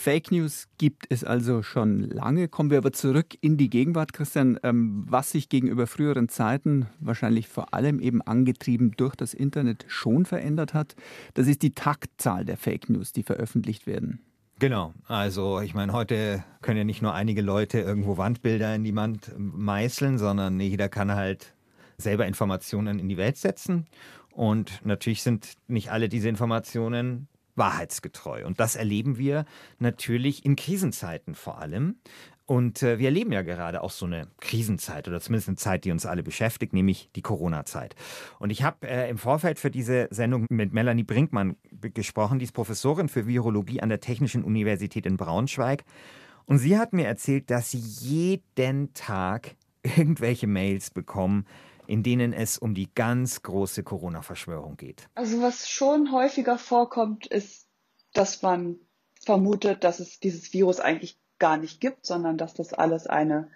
Fake 0.06 0.30
News 0.30 0.68
gibt 0.78 1.06
es 1.08 1.25
also 1.25 1.64
schon 1.64 1.98
lange. 1.98 2.46
Kommen 2.46 2.70
wir 2.70 2.78
aber 2.78 2.92
zurück 2.92 3.36
in 3.40 3.56
die 3.56 3.68
Gegenwart, 3.68 4.12
Christian. 4.12 4.56
Ähm, 4.62 5.04
was 5.08 5.32
sich 5.32 5.48
gegenüber 5.48 5.88
früheren 5.88 6.28
Zeiten, 6.28 6.86
wahrscheinlich 7.00 7.48
vor 7.48 7.75
allem 7.75 7.98
eben 7.98 8.22
angetrieben 8.22 8.92
durch 8.96 9.16
das 9.16 9.34
Internet, 9.34 9.84
schon 9.88 10.25
verändert 10.25 10.75
hat, 10.75 10.94
das 11.34 11.48
ist 11.48 11.62
die 11.62 11.75
Taktzahl 11.75 12.44
der 12.44 12.56
Fake 12.56 12.88
News, 12.88 13.12
die 13.12 13.25
veröffentlicht 13.25 13.88
werden. 13.88 14.20
Genau, 14.60 14.94
also 15.08 15.58
ich 15.58 15.75
meine, 15.75 15.92
heute 15.92 16.44
können 16.62 16.78
ja 16.78 16.84
nicht 16.84 17.02
nur 17.02 17.12
einige 17.12 17.42
Leute 17.42 17.80
irgendwo 17.80 18.16
Wandbilder 18.16 18.76
in 18.76 18.84
die 18.84 18.94
Wand 18.94 19.32
meißeln, 19.36 20.18
sondern 20.18 20.60
jeder 20.60 20.88
kann 20.88 21.16
halt 21.16 21.52
selber 21.98 22.28
Informationen 22.28 23.00
in 23.00 23.08
die 23.08 23.16
Welt 23.16 23.38
setzen. 23.38 23.88
Und 24.30 24.86
natürlich 24.86 25.25
sind 25.25 25.54
nicht 25.66 25.90
alle 25.90 26.08
diese 26.08 26.28
Informationen 26.28 27.26
wahrheitsgetreu. 27.56 28.46
Und 28.46 28.60
das 28.60 28.76
erleben 28.76 29.18
wir 29.18 29.44
natürlich 29.78 30.44
in 30.44 30.56
Krisenzeiten 30.56 31.34
vor 31.34 31.58
allem. 31.58 31.96
Und 32.46 32.84
äh, 32.84 33.00
wir 33.00 33.06
erleben 33.06 33.32
ja 33.32 33.42
gerade 33.42 33.82
auch 33.82 33.90
so 33.90 34.06
eine 34.06 34.28
Krisenzeit 34.40 35.08
oder 35.08 35.20
zumindest 35.20 35.48
eine 35.48 35.56
Zeit, 35.56 35.84
die 35.84 35.90
uns 35.90 36.06
alle 36.06 36.22
beschäftigt, 36.22 36.72
nämlich 36.72 37.10
die 37.16 37.22
Corona-Zeit. 37.22 37.96
Und 38.38 38.50
ich 38.50 38.62
habe 38.62 38.86
äh, 38.88 39.10
im 39.10 39.18
Vorfeld 39.18 39.58
für 39.58 39.70
diese 39.70 40.06
Sendung 40.12 40.46
mit 40.48 40.72
Melanie 40.72 41.02
Brinkmann 41.02 41.56
gesprochen, 41.72 42.38
die 42.38 42.44
ist 42.44 42.52
Professorin 42.52 43.08
für 43.08 43.26
Virologie 43.26 43.80
an 43.80 43.88
der 43.88 44.00
Technischen 44.00 44.44
Universität 44.44 45.06
in 45.06 45.16
Braunschweig. 45.16 45.84
Und 46.44 46.58
sie 46.58 46.78
hat 46.78 46.92
mir 46.92 47.06
erzählt, 47.06 47.50
dass 47.50 47.72
sie 47.72 47.78
jeden 47.78 48.94
Tag 48.94 49.56
irgendwelche 49.82 50.46
Mails 50.46 50.90
bekommen, 50.90 51.46
in 51.87 52.02
denen 52.02 52.33
es 52.33 52.59
um 52.59 52.75
die 52.75 52.88
ganz 52.95 53.43
große 53.43 53.83
Corona-Verschwörung 53.83 54.76
geht? 54.76 55.09
Also 55.14 55.40
was 55.40 55.69
schon 55.69 56.12
häufiger 56.12 56.59
vorkommt, 56.59 57.26
ist, 57.26 57.69
dass 58.12 58.43
man 58.43 58.78
vermutet, 59.25 59.85
dass 59.85 60.00
es 60.00 60.21
dieses 60.21 60.52
Virus 60.52 60.81
eigentlich 60.81 61.19
gar 61.38 61.57
nicht 61.57 61.81
gibt, 61.81 62.07
sondern 62.07 62.38
dass 62.38 62.55
das 62.55 62.73
alles 62.73 63.07
eine 63.07 63.50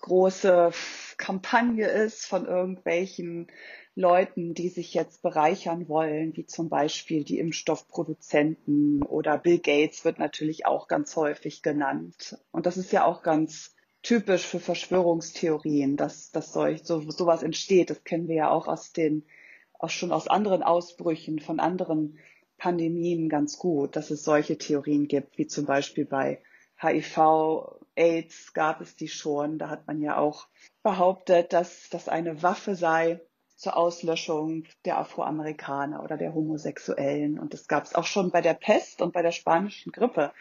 große 0.00 0.72
Kampagne 1.16 1.88
ist 1.88 2.26
von 2.26 2.46
irgendwelchen 2.46 3.48
Leuten, 3.94 4.52
die 4.52 4.68
sich 4.68 4.92
jetzt 4.92 5.22
bereichern 5.22 5.88
wollen, 5.88 6.36
wie 6.36 6.44
zum 6.44 6.68
Beispiel 6.68 7.24
die 7.24 7.38
Impfstoffproduzenten 7.38 9.02
oder 9.02 9.38
Bill 9.38 9.58
Gates 9.58 10.04
wird 10.04 10.18
natürlich 10.18 10.66
auch 10.66 10.86
ganz 10.86 11.16
häufig 11.16 11.62
genannt. 11.62 12.38
Und 12.52 12.66
das 12.66 12.76
ist 12.76 12.92
ja 12.92 13.04
auch 13.04 13.22
ganz 13.22 13.75
typisch 14.06 14.46
für 14.46 14.60
Verschwörungstheorien, 14.60 15.96
dass, 15.96 16.30
dass 16.30 16.52
solch, 16.52 16.84
so, 16.84 17.00
sowas 17.10 17.42
entsteht. 17.42 17.90
Das 17.90 18.04
kennen 18.04 18.28
wir 18.28 18.36
ja 18.36 18.50
auch 18.50 18.68
aus 18.68 18.92
den, 18.92 19.26
auch 19.72 19.90
schon 19.90 20.12
aus 20.12 20.28
anderen 20.28 20.62
Ausbrüchen 20.62 21.40
von 21.40 21.58
anderen 21.58 22.16
Pandemien 22.56 23.28
ganz 23.28 23.58
gut, 23.58 23.96
dass 23.96 24.12
es 24.12 24.22
solche 24.22 24.58
Theorien 24.58 25.08
gibt, 25.08 25.38
wie 25.38 25.48
zum 25.48 25.66
Beispiel 25.66 26.04
bei 26.04 26.40
HIV, 26.80 27.80
AIDS 27.96 28.52
gab 28.52 28.80
es 28.80 28.94
die 28.94 29.08
schon. 29.08 29.58
Da 29.58 29.70
hat 29.70 29.88
man 29.88 30.00
ja 30.00 30.18
auch 30.18 30.46
behauptet, 30.84 31.52
dass 31.52 31.88
das 31.90 32.08
eine 32.08 32.44
Waffe 32.44 32.76
sei 32.76 33.20
zur 33.56 33.76
Auslöschung 33.76 34.66
der 34.84 34.98
Afroamerikaner 34.98 36.04
oder 36.04 36.16
der 36.16 36.32
Homosexuellen. 36.32 37.40
Und 37.40 37.54
das 37.54 37.66
gab 37.66 37.82
es 37.82 37.94
auch 37.96 38.04
schon 38.04 38.30
bei 38.30 38.40
der 38.40 38.54
Pest 38.54 39.02
und 39.02 39.12
bei 39.12 39.22
der 39.22 39.32
spanischen 39.32 39.90
Grippe. 39.90 40.32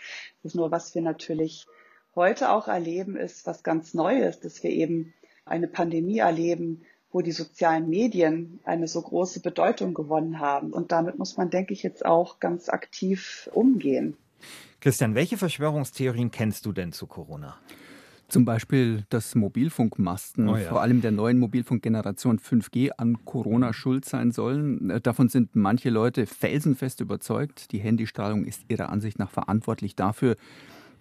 Das 0.44 0.52
ist 0.52 0.56
nur, 0.56 0.70
was 0.70 0.94
wir 0.94 1.02
natürlich 1.02 1.66
heute 2.16 2.52
auch 2.52 2.68
erleben, 2.68 3.16
ist 3.16 3.46
was 3.46 3.64
ganz 3.64 3.94
Neues, 3.94 4.40
dass 4.40 4.64
wir 4.64 4.72
eben 4.72 5.14
eine 5.46 5.68
Pandemie 5.68 6.20
erleben, 6.20 6.84
wo 7.12 7.22
die 7.22 7.32
sozialen 7.32 7.90
Medien 7.90 8.60
eine 8.66 8.88
so 8.88 9.02
große 9.02 9.42
Bedeutung 9.42 9.94
gewonnen 9.94 10.40
haben. 10.40 10.74
Und 10.74 10.92
damit 10.92 11.18
muss 11.18 11.38
man, 11.38 11.50
denke 11.50 11.74
ich, 11.74 11.84
jetzt 11.84 12.06
auch 12.06 12.40
ganz 12.40 12.68
aktiv 12.68 13.50
umgehen. 13.54 14.18
Christian, 14.82 15.16
welche 15.16 15.38
Verschwörungstheorien 15.38 16.30
kennst 16.32 16.66
du 16.66 16.74
denn 16.74 16.92
zu 16.92 17.08
Corona? 17.08 17.56
Zum 18.28 18.44
Beispiel, 18.44 19.06
dass 19.10 19.36
Mobilfunkmasten, 19.36 20.50
oh 20.50 20.58
ja. 20.58 20.68
vor 20.68 20.82
allem 20.82 21.02
der 21.02 21.12
neuen 21.12 21.38
Mobilfunkgeneration 21.38 22.40
5G, 22.40 22.90
an 22.98 23.24
Corona 23.24 23.72
schuld 23.72 24.04
sein 24.04 24.32
sollen. 24.32 25.00
Davon 25.04 25.30
sind 25.30 25.56
manche 25.56 25.92
Leute 25.92 26.26
felsenfest 26.26 27.02
überzeugt. 27.02 27.72
Die 27.72 27.78
Handystrahlung 27.78 28.46
ist 28.46 28.64
ihrer 28.68 28.90
Ansicht 28.90 29.20
nach 29.20 29.30
verantwortlich 29.30 29.96
dafür, 29.96 30.38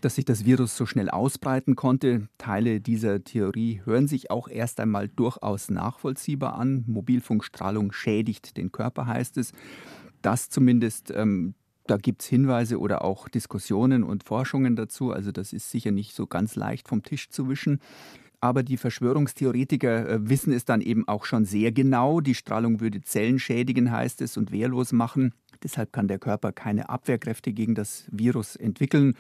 dass 0.01 0.17
sich 0.17 0.25
das 0.25 0.45
Virus 0.45 0.77
so 0.77 0.87
schnell 0.87 1.11
ausbreiten 1.11 1.77
konnte. 1.77 2.29
Teile 2.39 2.81
dieser 2.81 3.25
Theorie 3.25 3.81
hören 3.85 4.09
sich 4.09 4.31
auch 4.31 4.49
erst 4.49 4.81
einmal 4.81 5.09
durchaus 5.09 5.71
nachvollziehbar 5.71 6.55
an. 6.55 6.85
Mobilfunkstrahlung 6.87 7.93
schädigt 7.93 8.57
den 8.57 8.73
Körper, 8.73 9.07
heißt 9.07 9.39
es. 9.39 9.53
Das 10.23 10.49
zumindest, 10.51 11.11
ähm, 11.11 11.55
da 11.87 11.97
gibt 11.97 12.23
es 12.23 12.29
Hinweise 12.29 12.79
oder 12.79 13.05
auch 13.05 13.29
Diskussionen 13.29 14.05
und 14.05 14.25
Forschungen 14.25 14.77
dazu. 14.77 15.13
Also 15.13 15.33
das 15.33 15.53
ist 15.53 15.71
sicher 15.71 15.91
nicht 15.91 16.15
so 16.15 16.27
ganz 16.27 16.57
leicht 16.57 16.89
vom 16.89 17.03
Tisch 17.03 17.29
zu 17.29 17.49
wischen. 17.49 17.81
Aber 18.41 18.63
die 18.63 18.77
Verschwörungstheoretiker 18.77 20.09
äh, 20.09 20.29
wissen 20.29 20.53
es 20.53 20.67
dann 20.67 20.83
eben 20.83 21.09
auch 21.09 21.25
schon 21.25 21.47
sehr 21.47 21.73
genau. 21.73 22.21
Die 22.21 22.35
Strahlung 22.35 22.81
würde 22.81 23.01
Zellen 23.01 23.39
schädigen, 23.39 23.91
heißt 23.91 24.21
es, 24.21 24.37
und 24.37 24.53
wehrlos 24.53 24.93
machen. 24.93 25.33
Deshalb 25.63 25.95
kann 25.95 26.09
der 26.09 26.19
Körper 26.19 26.53
keine 26.53 26.91
Abwehrkräfte 26.91 27.55
gegen 27.55 27.75
das 27.75 28.05
Virus 28.11 28.55
entwickeln 28.55 29.15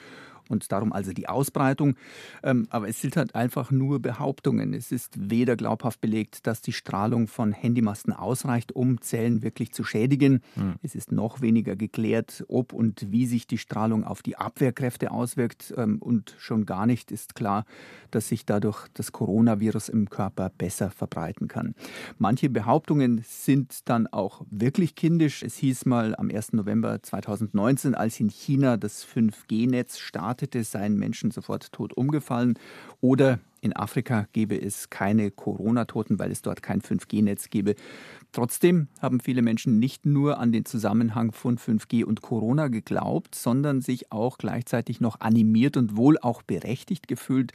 und 0.48 0.70
darum 0.72 0.92
also 0.92 1.12
die 1.12 1.28
Ausbreitung. 1.28 1.96
Ähm, 2.42 2.66
aber 2.70 2.88
es 2.88 3.00
sind 3.00 3.16
halt 3.16 3.34
einfach 3.34 3.70
nur 3.70 4.00
Behauptungen. 4.00 4.74
Es 4.74 4.92
ist 4.92 5.14
weder 5.18 5.56
glaubhaft 5.56 6.00
belegt, 6.00 6.46
dass 6.46 6.60
die 6.60 6.72
Strahlung 6.72 7.26
von 7.26 7.52
Handymasten 7.52 8.12
ausreicht, 8.12 8.72
um 8.72 9.00
Zellen 9.00 9.42
wirklich 9.42 9.72
zu 9.72 9.84
schädigen. 9.84 10.42
Mhm. 10.56 10.74
Es 10.82 10.94
ist 10.94 11.12
noch 11.12 11.40
weniger 11.40 11.76
geklärt, 11.76 12.44
ob 12.48 12.72
und 12.72 13.10
wie 13.10 13.26
sich 13.26 13.46
die 13.46 13.58
Strahlung 13.58 14.04
auf 14.04 14.22
die 14.22 14.36
Abwehrkräfte 14.36 15.10
auswirkt. 15.10 15.74
Ähm, 15.76 15.98
und 16.00 16.34
schon 16.38 16.66
gar 16.66 16.86
nicht 16.86 17.10
ist 17.10 17.34
klar, 17.34 17.64
dass 18.10 18.28
sich 18.28 18.46
dadurch 18.46 18.88
das 18.94 19.12
Coronavirus 19.12 19.88
im 19.88 20.10
Körper 20.10 20.50
besser 20.50 20.90
verbreiten 20.90 21.48
kann. 21.48 21.74
Manche 22.18 22.48
Behauptungen 22.48 23.24
sind 23.26 23.88
dann 23.88 24.06
auch 24.06 24.42
wirklich 24.50 24.94
kindisch. 24.94 25.42
Es 25.42 25.56
hieß 25.56 25.86
mal 25.86 26.14
am 26.16 26.30
1. 26.30 26.52
November 26.52 27.02
2019, 27.02 27.94
als 27.94 28.20
in 28.20 28.28
China 28.28 28.76
das 28.76 29.04
5G-Netz 29.06 29.98
startete, 29.98 30.33
startete, 30.34 30.64
seien 30.64 30.96
Menschen 30.96 31.30
sofort 31.30 31.72
tot 31.72 31.92
umgefallen. 31.92 32.58
Oder 33.00 33.38
in 33.60 33.74
Afrika 33.74 34.26
gäbe 34.32 34.60
es 34.60 34.90
keine 34.90 35.30
Corona-Toten, 35.30 36.18
weil 36.18 36.32
es 36.32 36.42
dort 36.42 36.60
kein 36.60 36.82
5G-Netz 36.82 37.50
gäbe. 37.50 37.76
Trotzdem 38.32 38.88
haben 39.00 39.20
viele 39.20 39.42
Menschen 39.42 39.78
nicht 39.78 40.06
nur 40.06 40.38
an 40.38 40.50
den 40.50 40.64
Zusammenhang 40.64 41.30
von 41.30 41.56
5G 41.56 42.04
und 42.04 42.20
Corona 42.20 42.66
geglaubt, 42.66 43.36
sondern 43.36 43.80
sich 43.80 44.10
auch 44.10 44.38
gleichzeitig 44.38 45.00
noch 45.00 45.20
animiert 45.20 45.76
und 45.76 45.96
wohl 45.96 46.18
auch 46.18 46.42
berechtigt 46.42 47.06
gefühlt, 47.06 47.52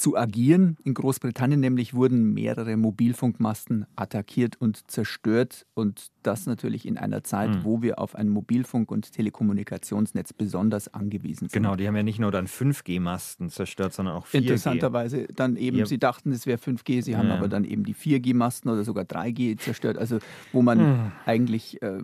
zu 0.00 0.16
agieren. 0.16 0.78
In 0.82 0.94
Großbritannien 0.94 1.60
nämlich 1.60 1.92
wurden 1.92 2.32
mehrere 2.32 2.76
Mobilfunkmasten 2.76 3.86
attackiert 3.96 4.58
und 4.58 4.90
zerstört 4.90 5.66
und 5.74 6.10
das 6.22 6.46
natürlich 6.46 6.86
in 6.86 6.96
einer 6.96 7.22
Zeit, 7.22 7.50
mhm. 7.50 7.64
wo 7.64 7.82
wir 7.82 7.98
auf 7.98 8.14
ein 8.14 8.30
Mobilfunk- 8.30 8.90
und 8.90 9.12
Telekommunikationsnetz 9.12 10.32
besonders 10.32 10.92
angewiesen 10.92 11.48
sind. 11.48 11.52
Genau, 11.52 11.76
die 11.76 11.86
haben 11.86 11.96
ja 11.96 12.02
nicht 12.02 12.18
nur 12.18 12.32
dann 12.32 12.46
5G-Masten 12.46 13.50
zerstört, 13.50 13.92
sondern 13.92 14.16
auch 14.16 14.26
4G. 14.26 14.38
Interessanterweise 14.38 15.26
dann 15.34 15.56
eben, 15.56 15.76
ja. 15.76 15.86
sie 15.86 15.98
dachten, 15.98 16.32
es 16.32 16.46
wäre 16.46 16.58
5G, 16.58 17.02
sie 17.02 17.16
haben 17.16 17.28
ja. 17.28 17.36
aber 17.36 17.48
dann 17.48 17.64
eben 17.64 17.84
die 17.84 17.94
4G-Masten 17.94 18.70
oder 18.70 18.84
sogar 18.84 19.04
3G 19.04 19.58
zerstört, 19.58 19.98
also 19.98 20.18
wo 20.52 20.62
man 20.62 20.78
mhm. 20.78 21.12
eigentlich 21.26 21.82
äh, 21.82 21.98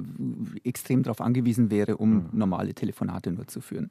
extrem 0.65 1.03
darauf 1.03 1.23
angewiesen 1.23 1.71
wäre, 1.71 1.97
um 1.97 2.15
mhm. 2.15 2.29
normale 2.33 2.75
Telefonate 2.75 3.33
nur 3.33 3.47
zu 3.47 3.63
führen. 3.63 3.91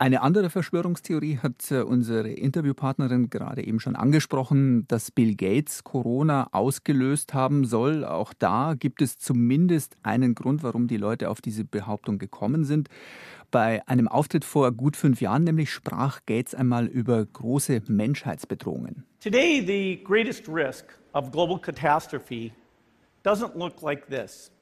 Eine 0.00 0.22
andere 0.22 0.48
Verschwörungstheorie 0.48 1.38
hat 1.38 1.72
äh, 1.72 1.80
unsere 1.80 2.28
Interviewpartnerin 2.30 3.30
gerade 3.30 3.66
eben 3.66 3.80
schon 3.80 3.96
angesprochen, 3.96 4.86
dass 4.86 5.10
Bill 5.10 5.34
Gates 5.34 5.82
Corona 5.82 6.48
ausgelöst 6.52 7.34
haben 7.34 7.64
soll. 7.64 8.04
Auch 8.04 8.32
da 8.32 8.74
gibt 8.78 9.02
es 9.02 9.18
zumindest 9.18 9.96
einen 10.04 10.36
Grund, 10.36 10.62
warum 10.62 10.86
die 10.86 10.98
Leute 10.98 11.28
auf 11.28 11.40
diese 11.40 11.64
Behauptung 11.64 12.18
gekommen 12.18 12.64
sind. 12.64 12.88
Bei 13.50 13.82
einem 13.88 14.06
Auftritt 14.06 14.44
vor 14.44 14.70
gut 14.70 14.96
fünf 14.96 15.20
Jahren 15.20 15.42
nämlich 15.42 15.72
sprach 15.72 16.20
Gates 16.26 16.54
einmal 16.54 16.86
über 16.86 17.24
große 17.24 17.82
Menschheitsbedrohungen. 17.88 19.04
Today 19.20 19.64
the 19.66 20.04
greatest 20.04 20.48
risk 20.48 20.84
of 21.12 21.32
global 21.32 21.58
catastrophe 21.58 22.52
doesn't 23.24 23.56
look 23.56 23.82
like 23.82 24.06
this. 24.08 24.52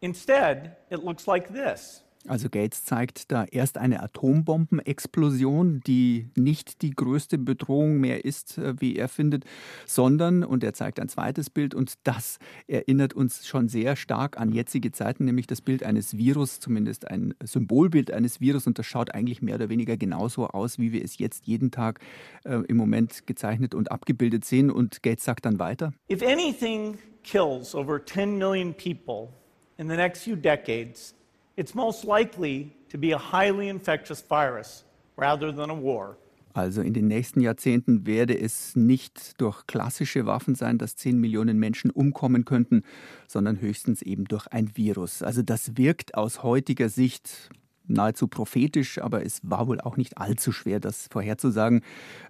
Instead, 0.00 0.76
it 0.90 1.02
looks 1.02 1.26
like 1.26 1.48
this. 1.52 2.04
Also 2.28 2.50
Gates 2.50 2.84
zeigt 2.84 3.32
da 3.32 3.44
erst 3.44 3.78
eine 3.78 4.02
Atombombenexplosion, 4.02 5.80
die 5.86 6.28
nicht 6.36 6.82
die 6.82 6.90
größte 6.90 7.38
Bedrohung 7.38 7.98
mehr 7.98 8.26
ist, 8.26 8.58
äh, 8.58 8.74
wie 8.78 8.96
er 8.96 9.08
findet, 9.08 9.44
sondern, 9.86 10.44
und 10.44 10.62
er 10.62 10.74
zeigt 10.74 11.00
ein 11.00 11.08
zweites 11.08 11.48
Bild, 11.48 11.74
und 11.74 11.94
das 12.04 12.38
erinnert 12.66 13.14
uns 13.14 13.46
schon 13.46 13.68
sehr 13.68 13.96
stark 13.96 14.38
an 14.38 14.52
jetzige 14.52 14.92
Zeiten, 14.92 15.24
nämlich 15.24 15.46
das 15.46 15.62
Bild 15.62 15.82
eines 15.82 16.16
Virus, 16.18 16.60
zumindest 16.60 17.08
ein 17.08 17.34
Symbolbild 17.42 18.10
eines 18.10 18.40
Virus, 18.40 18.66
und 18.66 18.78
das 18.78 18.84
schaut 18.84 19.14
eigentlich 19.14 19.40
mehr 19.40 19.54
oder 19.54 19.70
weniger 19.70 19.96
genauso 19.96 20.46
aus, 20.48 20.78
wie 20.78 20.92
wir 20.92 21.02
es 21.02 21.16
jetzt 21.16 21.46
jeden 21.46 21.70
Tag 21.70 22.00
äh, 22.44 22.56
im 22.68 22.76
Moment 22.76 23.26
gezeichnet 23.26 23.74
und 23.74 23.90
abgebildet 23.90 24.44
sehen. 24.44 24.70
Und 24.70 25.02
Gates 25.02 25.24
sagt 25.24 25.46
dann 25.46 25.58
weiter. 25.58 25.92
If 26.10 26.22
anything 26.22 26.98
kills 27.22 27.74
over 27.74 28.04
10 28.04 28.36
million 28.36 28.74
people 28.74 29.32
in 29.78 29.88
the 29.88 29.96
next 29.96 30.22
few 30.22 30.36
decades, 30.36 31.14
it's 31.60 31.74
most 31.74 32.04
likely 32.04 32.70
to 32.88 32.96
be 32.96 33.12
a 33.12 33.18
highly 33.18 33.68
infectious 33.68 34.22
virus 34.22 34.82
rather 35.16 35.52
than 35.52 35.68
a 35.70 35.74
war. 35.74 36.16
Also 36.52 36.80
in 36.80 36.94
den 36.94 37.06
nächsten 37.06 37.40
Jahrzehnten 37.40 38.06
werde 38.06 38.36
es 38.36 38.74
nicht 38.74 39.40
durch 39.40 39.66
klassische 39.68 40.26
Waffen 40.26 40.56
sein, 40.56 40.78
dass 40.78 40.96
10 40.96 41.18
Millionen 41.18 41.58
Menschen 41.58 41.90
umkommen 41.92 42.44
könnten, 42.44 42.82
sondern 43.28 43.60
höchstens 43.60 44.02
eben 44.02 44.24
durch 44.24 44.48
ein 44.48 44.76
Virus. 44.76 45.22
Also 45.22 45.42
das 45.42 45.76
wirkt 45.76 46.14
aus 46.16 46.42
heutiger 46.42 46.88
Sicht 46.88 47.50
nahezu 47.90 48.28
prophetisch, 48.28 49.00
aber 49.00 49.24
es 49.24 49.40
war 49.42 49.66
wohl 49.66 49.80
auch 49.80 49.96
nicht 49.96 50.18
allzu 50.18 50.52
schwer, 50.52 50.80
das 50.80 51.08
vorherzusagen. 51.10 51.82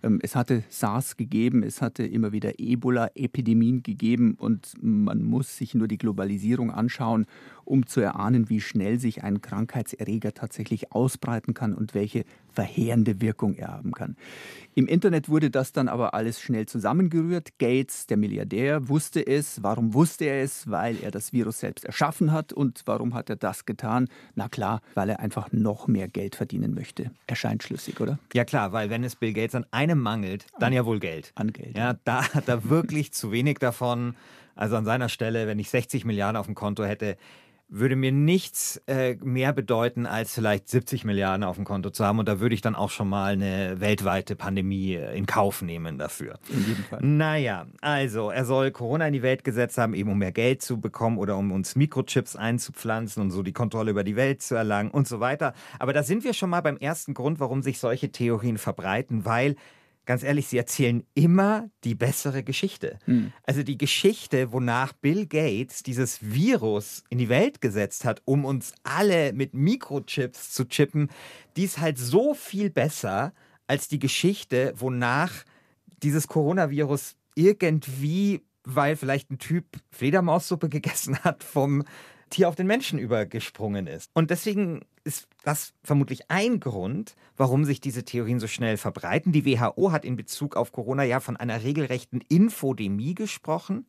Ähm, 0.03 0.19
es 0.23 0.35
hatte 0.35 0.65
SARS 0.69 1.17
gegeben, 1.17 1.63
es 1.63 1.83
hatte 1.83 2.05
immer 2.05 2.33
wieder 2.33 2.59
Ebola-Epidemien 2.59 3.83
gegeben 3.83 4.35
und 4.39 4.75
man 4.81 5.23
muss 5.23 5.57
sich 5.57 5.75
nur 5.75 5.89
die 5.89 5.99
Globalisierung 5.99 6.71
anschauen, 6.71 7.27
um 7.65 7.87
zu 7.87 8.01
erahnen, 8.01 8.49
wie 8.49 8.61
schnell 8.61 8.99
sich 8.99 9.23
ein 9.23 9.41
Krankheitserreger 9.41 10.35
tatsächlich 10.35 10.93
ausbreiten 10.93 11.55
kann 11.55 11.75
und 11.75 11.95
welche 11.95 12.25
verheerende 12.61 13.23
Wirkung 13.23 13.55
er 13.55 13.69
haben 13.69 13.93
kann. 13.93 14.17
Im 14.75 14.87
Internet 14.87 15.31
wurde 15.31 15.51
das 15.51 15.73
dann 15.73 15.89
aber 15.89 16.13
alles 16.13 16.43
schnell 16.43 16.67
zusammengerührt. 16.67 17.59
Gates, 17.59 18.07
der 18.07 18.19
Milliardär, 18.19 18.89
wusste 18.91 19.27
es. 19.27 19.63
Warum 19.63 19.95
wusste 19.95 20.27
er 20.27 20.43
es? 20.43 20.71
Weil 20.71 20.99
er 21.03 21.11
das 21.11 21.33
Virus 21.33 21.61
selbst 21.61 21.87
erschaffen 21.87 22.33
hat. 22.33 22.53
Und 22.53 22.83
warum 22.85 23.15
hat 23.15 23.31
er 23.31 23.37
das 23.37 23.65
getan? 23.65 24.09
Na 24.35 24.51
klar, 24.51 24.83
weil 24.95 25.09
er 25.09 25.21
einfach 25.21 25.53
noch 25.53 25.89
mehr 25.89 26.07
Geld 26.07 26.37
verdienen 26.37 26.75
möchte. 26.75 27.11
Erscheint 27.27 27.63
schlüssig, 27.63 27.99
oder? 27.99 28.19
Ja 28.35 28.45
klar, 28.45 28.73
weil 28.73 28.91
wenn 28.91 29.05
es 29.05 29.17
Bill 29.17 29.33
Gates 29.33 29.55
an 29.55 29.65
einem 29.71 29.99
mangelt, 29.99 30.45
dann 30.59 30.75
ja 30.75 30.85
wohl 30.85 31.01
Geld. 31.01 31.33
An 31.35 31.55
Geld. 31.55 31.79
Ja, 31.79 31.95
da 32.05 32.35
hat 32.35 32.47
er 32.47 32.69
wirklich 32.69 33.13
zu 33.13 33.33
wenig 33.33 33.59
davon. 33.59 34.15
Also 34.55 34.77
an 34.77 34.85
seiner 34.85 35.09
Stelle, 35.09 35.47
wenn 35.47 35.59
ich 35.59 35.71
60 35.71 36.05
Milliarden 36.05 36.37
auf 36.37 36.45
dem 36.45 36.55
Konto 36.55 36.85
hätte, 36.85 37.17
würde 37.71 37.95
mir 37.95 38.11
nichts 38.11 38.83
äh, 38.87 39.15
mehr 39.23 39.53
bedeuten, 39.53 40.05
als 40.05 40.35
vielleicht 40.35 40.69
70 40.69 41.05
Milliarden 41.05 41.45
auf 41.45 41.57
dem 41.57 41.65
Konto 41.65 41.91
zu 41.91 42.05
haben. 42.05 42.19
Und 42.19 42.29
da 42.29 42.41
würde 42.41 42.55
ich 42.55 42.61
dann 42.61 42.75
auch 42.75 42.91
schon 42.91 43.09
mal 43.09 43.33
eine 43.33 43.81
weltweite 43.81 44.35
Pandemie 44.35 44.95
äh, 44.95 45.17
in 45.17 45.27
Kauf 45.27 45.63
nehmen 45.63 45.97
dafür. 45.97 46.39
In 46.49 46.67
jedem 46.67 46.85
Fall. 46.85 46.99
Naja, 47.03 47.67
also 47.81 48.31
er 48.31 48.45
soll 48.45 48.73
Corona 48.73 49.07
in 49.07 49.13
die 49.13 49.23
Welt 49.23 49.45
gesetzt 49.45 49.79
haben, 49.79 49.95
eben 49.95 50.11
um 50.11 50.19
mehr 50.19 50.33
Geld 50.33 50.63
zu 50.63 50.81
bekommen 50.81 51.17
oder 51.17 51.37
um 51.37 51.53
uns 51.53 51.77
Mikrochips 51.77 52.35
einzupflanzen 52.35 53.23
und 53.23 53.31
so 53.31 53.43
die 53.43 53.53
Kontrolle 53.53 53.93
über 53.93 54.03
die 54.03 54.17
Welt 54.17 54.43
zu 54.43 54.57
erlangen 54.57 54.91
und 54.91 55.07
so 55.07 55.21
weiter. 55.21 55.55
Aber 55.79 55.93
da 55.93 56.03
sind 56.03 56.25
wir 56.25 56.35
schon 56.35 56.51
mal 56.51 56.61
beim 56.63 56.77
ersten 56.77 57.15
Grund, 57.15 57.39
warum 57.39 57.63
sich 57.63 57.79
solche 57.79 58.11
Theorien 58.11 58.59
verbreiten, 58.59 59.25
weil 59.25 59.55
ganz 60.07 60.23
ehrlich, 60.23 60.49
sie 60.49 60.59
erzählen 60.59 61.05
immer 61.15 61.71
die 61.85 61.95
bessere 61.95 62.43
Geschichte. 62.43 62.99
Hm. 63.05 63.33
Also 63.45 63.63
die 63.63 63.79
Geschichte, 63.79 64.53
wonach 64.53 64.93
Bill 64.93 65.27
Gates 65.27 65.83
dieses 65.83 66.19
Virus 66.21 67.05
in 67.11 67.19
die 67.19 67.29
Welt 67.29 67.61
gesetzt 67.61 68.05
hat, 68.05 68.23
um 68.25 68.45
uns 68.45 68.75
alle 68.83 69.33
mit 69.33 69.55
Mikrochips 69.55 70.53
zu 70.53 70.65
chippen, 70.65 71.11
die 71.57 71.65
ist 71.65 71.79
halt 71.79 71.99
so 71.99 72.35
viel 72.35 72.71
besser 72.71 73.33
als 73.67 73.89
die 73.89 73.99
Geschichte, 73.99 74.75
wonach 74.77 75.45
dieses 76.03 76.27
Coronavirus 76.27 77.17
irgendwie, 77.35 78.43
weil 78.65 78.97
vielleicht 78.97 79.31
ein 79.31 79.39
Typ 79.39 79.65
Fledermaussuppe 79.91 80.69
gegessen 80.69 81.19
hat, 81.25 81.45
vom 81.45 81.85
Tier 82.31 82.49
auf 82.49 82.55
den 82.55 82.67
Menschen 82.67 82.99
übergesprungen 82.99 83.87
ist. 83.87 84.11
Und 84.15 84.31
deswegen 84.31 84.83
ist 85.05 85.29
das 85.43 85.73
vermutlich 85.83 86.31
ein 86.31 86.61
Grund, 86.61 87.15
warum 87.37 87.65
sich 87.65 87.81
diese 87.81 88.05
Theorien 88.05 88.39
so 88.39 88.47
schnell 88.47 88.77
verbreiten. 88.77 89.33
Die 89.33 89.47
WHO 89.47 89.93
hat 89.93 90.05
in 90.05 90.17
Bezug 90.17 90.57
auf 90.57 90.73
Corona 90.73 91.05
ja 91.05 91.21
von 91.21 91.37
einer 91.37 91.63
regelrechten 91.63 92.21
Infodemie 92.29 93.15
gesprochen. 93.15 93.87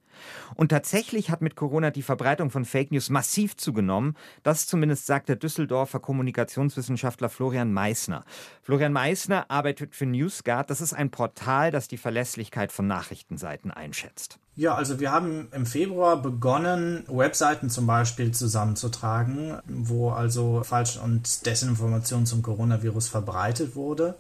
Und 0.56 0.70
tatsächlich 0.70 1.30
hat 1.30 1.42
mit 1.42 1.56
Corona 1.56 1.92
die 1.92 2.02
Verbreitung 2.02 2.50
von 2.50 2.66
Fake 2.66 2.92
News 2.92 3.10
massiv 3.10 3.58
zugenommen. 3.58 4.16
Das 4.44 4.68
zumindest 4.68 5.06
sagt 5.06 5.30
der 5.30 5.36
Düsseldorfer 5.36 6.00
Kommunikationswissenschaftler 6.00 7.30
Florian 7.30 7.74
Meissner. 7.74 8.24
Florian 8.62 8.94
Meissner 8.94 9.46
arbeitet 9.50 9.96
für 9.96 10.06
NewsGuard. 10.06 10.70
Das 10.70 10.82
ist 10.82 10.94
ein 10.94 11.12
Portal, 11.12 11.72
das 11.72 11.88
die 11.88 11.98
Verlässlichkeit 11.98 12.72
von 12.72 12.88
Nachrichtenseiten 12.88 13.72
einschätzt. 13.72 14.40
Ja, 14.62 14.76
also 14.76 15.00
wir 15.00 15.12
haben 15.12 15.48
im 15.54 15.66
Februar 15.66 16.22
begonnen, 16.22 17.04
Webseiten 17.08 17.72
zum 17.72 17.88
Beispiel 17.88 18.32
zusammenzutragen, 18.32 19.58
wo 19.68 20.12
also 20.12 20.62
Falsch- 20.64 21.00
und 21.04 21.48
Desinformation 21.48 22.28
zum 22.28 22.44
Coronavirus 22.44 23.08
verbreitet 23.08 23.76
wurde. 23.76 24.20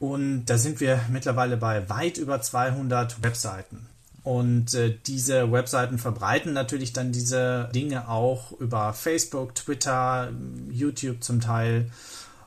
Und 0.00 0.46
da 0.46 0.58
sind 0.58 0.80
wir 0.80 1.00
mittlerweile 1.12 1.56
bei 1.56 1.88
weit 1.88 2.18
über 2.18 2.42
200 2.42 3.22
Webseiten. 3.22 3.86
Und 4.24 4.74
äh, 4.74 4.98
diese 5.06 5.52
Webseiten 5.52 5.98
verbreiten 5.98 6.52
natürlich 6.52 6.92
dann 6.92 7.12
diese 7.12 7.68
Dinge 7.72 8.08
auch 8.08 8.50
über 8.58 8.92
Facebook, 8.92 9.54
Twitter, 9.54 10.32
YouTube 10.68 11.22
zum 11.22 11.40
Teil. 11.40 11.92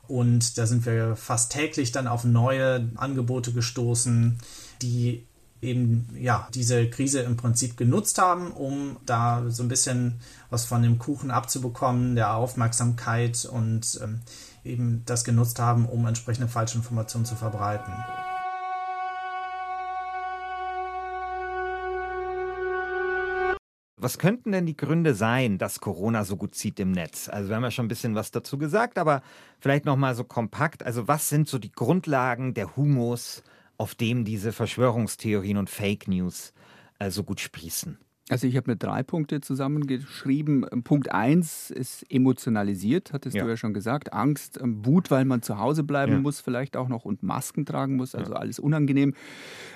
Und 0.08 0.58
da 0.58 0.66
sind 0.66 0.84
wir 0.84 1.16
fast 1.16 1.52
täglich 1.52 1.90
dann 1.90 2.06
auf 2.06 2.24
neue 2.24 2.90
Angebote 2.96 3.52
gestoßen, 3.52 4.38
die 4.82 5.24
eben 5.64 6.08
ja 6.18 6.48
diese 6.54 6.88
Krise 6.88 7.20
im 7.20 7.36
Prinzip 7.36 7.76
genutzt 7.76 8.18
haben, 8.18 8.52
um 8.52 8.96
da 9.06 9.44
so 9.48 9.62
ein 9.62 9.68
bisschen 9.68 10.20
was 10.50 10.64
von 10.64 10.82
dem 10.82 10.98
Kuchen 10.98 11.30
abzubekommen, 11.30 12.14
der 12.14 12.34
Aufmerksamkeit 12.34 13.44
und 13.44 13.98
ähm, 14.02 14.20
eben 14.64 15.02
das 15.06 15.24
genutzt 15.24 15.58
haben, 15.58 15.86
um 15.86 16.06
entsprechende 16.06 16.48
Falschinformationen 16.48 17.26
zu 17.26 17.34
verbreiten. 17.34 17.92
Was 24.04 24.18
könnten 24.18 24.52
denn 24.52 24.66
die 24.66 24.76
Gründe 24.76 25.14
sein, 25.14 25.56
dass 25.56 25.80
Corona 25.80 26.24
so 26.24 26.36
gut 26.36 26.54
zieht 26.54 26.78
im 26.78 26.92
Netz? 26.92 27.30
Also 27.30 27.48
wir 27.48 27.56
haben 27.56 27.62
ja 27.62 27.70
schon 27.70 27.86
ein 27.86 27.88
bisschen 27.88 28.14
was 28.14 28.30
dazu 28.30 28.58
gesagt, 28.58 28.98
aber 28.98 29.22
vielleicht 29.60 29.86
noch 29.86 29.96
mal 29.96 30.14
so 30.14 30.24
kompakt. 30.24 30.82
Also 30.82 31.08
was 31.08 31.30
sind 31.30 31.48
so 31.48 31.58
die 31.58 31.72
Grundlagen 31.72 32.52
der 32.52 32.76
Humus, 32.76 33.42
auf 33.78 33.94
dem 33.94 34.24
diese 34.24 34.52
Verschwörungstheorien 34.52 35.56
und 35.56 35.70
Fake 35.70 36.08
News 36.08 36.52
äh, 36.98 37.10
so 37.10 37.22
gut 37.24 37.40
sprießen? 37.40 37.98
Also 38.30 38.46
ich 38.46 38.56
habe 38.56 38.70
mir 38.70 38.76
drei 38.78 39.02
Punkte 39.02 39.42
zusammengeschrieben. 39.42 40.64
Punkt 40.82 41.12
eins 41.12 41.70
ist 41.70 42.10
emotionalisiert, 42.10 43.12
hattest 43.12 43.36
Ja. 43.36 43.44
du 43.44 43.50
ja 43.50 43.56
schon 43.58 43.74
gesagt. 43.74 44.14
Angst, 44.14 44.58
ähm, 44.62 44.86
Wut, 44.86 45.10
weil 45.10 45.26
man 45.26 45.42
zu 45.42 45.58
Hause 45.58 45.82
bleiben 45.84 46.12
Ja. 46.12 46.18
muss, 46.20 46.40
vielleicht 46.40 46.74
auch 46.78 46.88
noch 46.88 47.04
und 47.04 47.22
Masken 47.22 47.66
tragen 47.66 47.96
muss, 47.96 48.14
also 48.14 48.32
alles 48.32 48.58
unangenehm. 48.58 49.12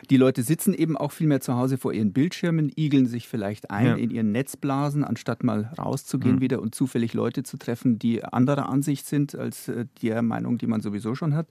Die 0.08 0.16
Leute 0.16 0.42
sitzen 0.42 0.72
eben 0.72 0.96
auch 0.96 1.12
viel 1.12 1.26
mehr 1.26 1.42
zu 1.42 1.56
Hause 1.56 1.76
vor 1.76 1.92
ihren 1.92 2.14
Bildschirmen, 2.14 2.72
igeln 2.74 3.04
sich 3.04 3.28
vielleicht 3.28 3.70
ein 3.70 3.86
Ja. 3.86 3.94
in 3.96 4.10
ihren 4.10 4.32
Netzblasen, 4.32 5.04
anstatt 5.04 5.44
mal 5.44 5.70
rauszugehen 5.78 6.36
Mhm. 6.36 6.40
wieder 6.40 6.62
und 6.62 6.74
zufällig 6.74 7.12
Leute 7.12 7.42
zu 7.42 7.58
treffen, 7.58 7.98
die 7.98 8.24
anderer 8.24 8.70
Ansicht 8.70 9.06
sind 9.06 9.34
als 9.34 9.68
äh, 9.68 9.84
der 10.00 10.22
Meinung, 10.22 10.56
die 10.56 10.66
man 10.66 10.80
sowieso 10.80 11.14
schon 11.14 11.34
hat. 11.34 11.48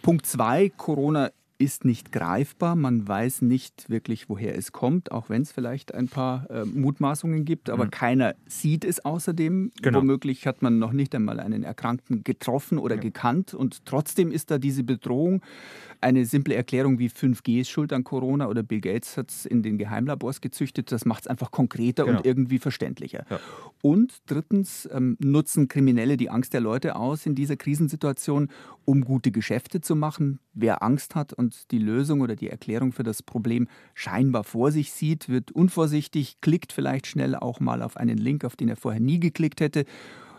Punkt 0.00 0.26
zwei, 0.26 0.68
Corona 0.68 1.30
ist 1.58 1.84
nicht 1.84 2.12
greifbar. 2.12 2.76
Man 2.76 3.06
weiß 3.06 3.42
nicht 3.42 3.88
wirklich, 3.88 4.28
woher 4.28 4.56
es 4.56 4.72
kommt, 4.72 5.12
auch 5.12 5.28
wenn 5.28 5.42
es 5.42 5.52
vielleicht 5.52 5.94
ein 5.94 6.08
paar 6.08 6.48
äh, 6.50 6.64
Mutmaßungen 6.64 7.44
gibt. 7.44 7.70
Aber 7.70 7.86
keiner 7.86 8.34
sieht 8.46 8.84
es 8.84 9.04
außerdem. 9.04 9.72
Genau. 9.80 9.98
Womöglich 9.98 10.46
hat 10.46 10.62
man 10.62 10.78
noch 10.78 10.92
nicht 10.92 11.14
einmal 11.14 11.40
einen 11.40 11.62
Erkrankten 11.62 12.24
getroffen 12.24 12.78
oder 12.78 12.96
gekannt. 12.96 13.54
Und 13.54 13.84
trotzdem 13.86 14.30
ist 14.30 14.50
da 14.50 14.58
diese 14.58 14.84
Bedrohung. 14.84 15.42
Eine 16.00 16.26
simple 16.26 16.54
Erklärung 16.54 16.98
wie 16.98 17.08
5G 17.08 17.60
ist 17.60 17.70
schuld 17.70 17.92
an 17.92 18.04
Corona 18.04 18.48
oder 18.48 18.62
Bill 18.62 18.80
Gates 18.80 19.16
hat 19.16 19.30
es 19.30 19.46
in 19.46 19.62
den 19.62 19.78
Geheimlabors 19.78 20.40
gezüchtet. 20.40 20.92
Das 20.92 21.04
macht 21.06 21.22
es 21.22 21.26
einfach 21.26 21.50
konkreter 21.50 22.04
Genau. 22.04 22.18
und 22.18 22.26
irgendwie 22.26 22.58
verständlicher. 22.58 23.24
Ja. 23.30 23.40
Und 23.80 24.18
drittens 24.26 24.88
ähm, 24.92 25.16
nutzen 25.20 25.68
Kriminelle 25.68 26.16
die 26.16 26.28
Angst 26.28 26.52
der 26.52 26.60
Leute 26.60 26.96
aus 26.96 27.24
in 27.24 27.34
dieser 27.34 27.56
Krisensituation, 27.56 28.48
um 28.84 29.04
gute 29.04 29.30
Geschäfte 29.30 29.80
zu 29.80 29.96
machen. 29.96 30.38
Wer 30.52 30.82
Angst 30.82 31.14
hat 31.14 31.32
und 31.32 31.45
die 31.70 31.78
Lösung 31.78 32.20
oder 32.20 32.36
die 32.36 32.48
Erklärung 32.48 32.92
für 32.92 33.02
das 33.02 33.22
Problem 33.22 33.68
scheinbar 33.94 34.44
vor 34.44 34.70
sich 34.70 34.92
sieht, 34.92 35.28
wird 35.28 35.52
unvorsichtig, 35.52 36.40
klickt 36.40 36.72
vielleicht 36.72 37.06
schnell 37.06 37.34
auch 37.34 37.60
mal 37.60 37.82
auf 37.82 37.96
einen 37.96 38.18
Link, 38.18 38.44
auf 38.44 38.56
den 38.56 38.68
er 38.68 38.76
vorher 38.76 39.00
nie 39.00 39.20
geklickt 39.20 39.60
hätte. 39.60 39.84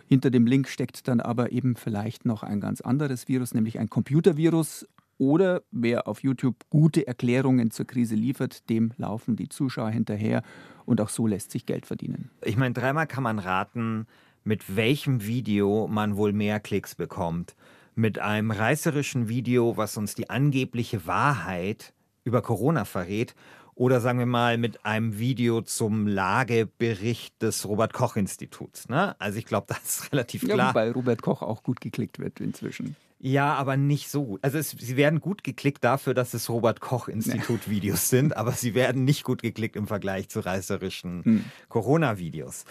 Hinter 0.08 0.30
dem 0.30 0.48
Link 0.48 0.67
steckt 0.70 1.08
dann 1.08 1.20
aber 1.20 1.52
eben 1.52 1.76
vielleicht 1.76 2.26
noch 2.26 2.43
ein 2.43 2.62
ganz 2.62 2.82
anderes 2.82 3.28
Virus, 3.28 3.54
nämlich 3.54 3.80
ein 3.80 3.89
Computervirus. 3.89 4.88
Oder 5.17 5.63
wer 5.72 6.08
auf 6.08 6.22
YouTube 6.22 6.56
gute 6.70 7.08
Erklärungen 7.08 7.72
zur 7.72 7.88
Krise 7.88 8.15
liefert, 8.15 8.70
dem 8.70 8.93
laufen 8.98 9.36
die 9.36 9.50
Zuschauer 9.50 9.89
hinterher 9.89 10.43
und 10.86 11.02
auch 11.02 11.10
so 11.10 11.26
lässt 11.26 11.52
sich 11.52 11.65
Geld 11.65 11.88
verdienen. 11.88 12.30
Ich 12.43 12.56
meine, 12.56 12.74
dreimal 12.74 13.08
kann 13.08 13.24
man 13.24 13.39
raten, 13.39 14.06
mit 14.43 14.76
welchem 14.76 15.26
Video 15.26 15.88
man 15.88 16.17
wohl 16.17 16.34
mehr 16.34 16.60
Klicks 16.60 16.96
bekommt. 16.96 17.56
Mit 17.99 18.19
einem 18.19 18.51
reißerischen 18.51 19.27
Video, 19.27 19.75
was 19.75 19.97
uns 19.97 20.13
die 20.13 20.29
angebliche 20.29 21.07
Wahrheit 21.07 21.95
über 22.23 22.43
Corona 22.43 22.86
verrät, 22.86 23.33
oder 23.73 24.01
sagen 24.01 24.19
wir 24.19 24.27
mal 24.27 24.60
mit 24.60 24.86
einem 24.86 25.17
Video 25.17 25.62
zum 25.62 26.05
Lagebericht 26.05 27.41
des 27.41 27.67
Robert 27.67 27.93
Koch 27.93 28.15
Instituts. 28.15 28.88
Ne? 28.88 29.19
Also 29.19 29.39
ich 29.39 29.45
glaube, 29.45 29.65
das 29.69 29.79
ist 29.83 30.12
relativ 30.12 30.43
klar. 30.45 30.75
Ja, 30.75 30.91
Robert 30.91 31.23
Koch 31.23 31.41
auch 31.41 31.63
gut 31.63 31.81
geklickt 31.81 32.19
wird 32.19 32.39
inzwischen. 32.39 32.95
Ja, 33.17 33.55
aber 33.55 33.77
nicht 33.77 34.12
so 34.12 34.25
gut. 34.25 34.43
Also 34.43 34.60
es, 34.60 34.69
sie 34.69 34.95
werden 34.95 35.19
gut 35.19 35.43
geklickt 35.43 35.83
dafür, 35.83 36.13
dass 36.13 36.36
es 36.36 36.51
Robert 36.51 36.81
Koch 36.81 37.07
Institut 37.07 37.67
Videos 37.67 38.10
sind, 38.12 38.38
aber 38.38 38.51
sie 38.51 38.75
werden 38.75 39.05
nicht 39.05 39.23
gut 39.23 39.41
geklickt 39.41 39.75
im 39.75 39.88
Vergleich 39.88 40.29
zu 40.29 40.41
reißerischen 40.41 41.25
hm. 41.25 41.45
Corona-Videos. 41.67 42.65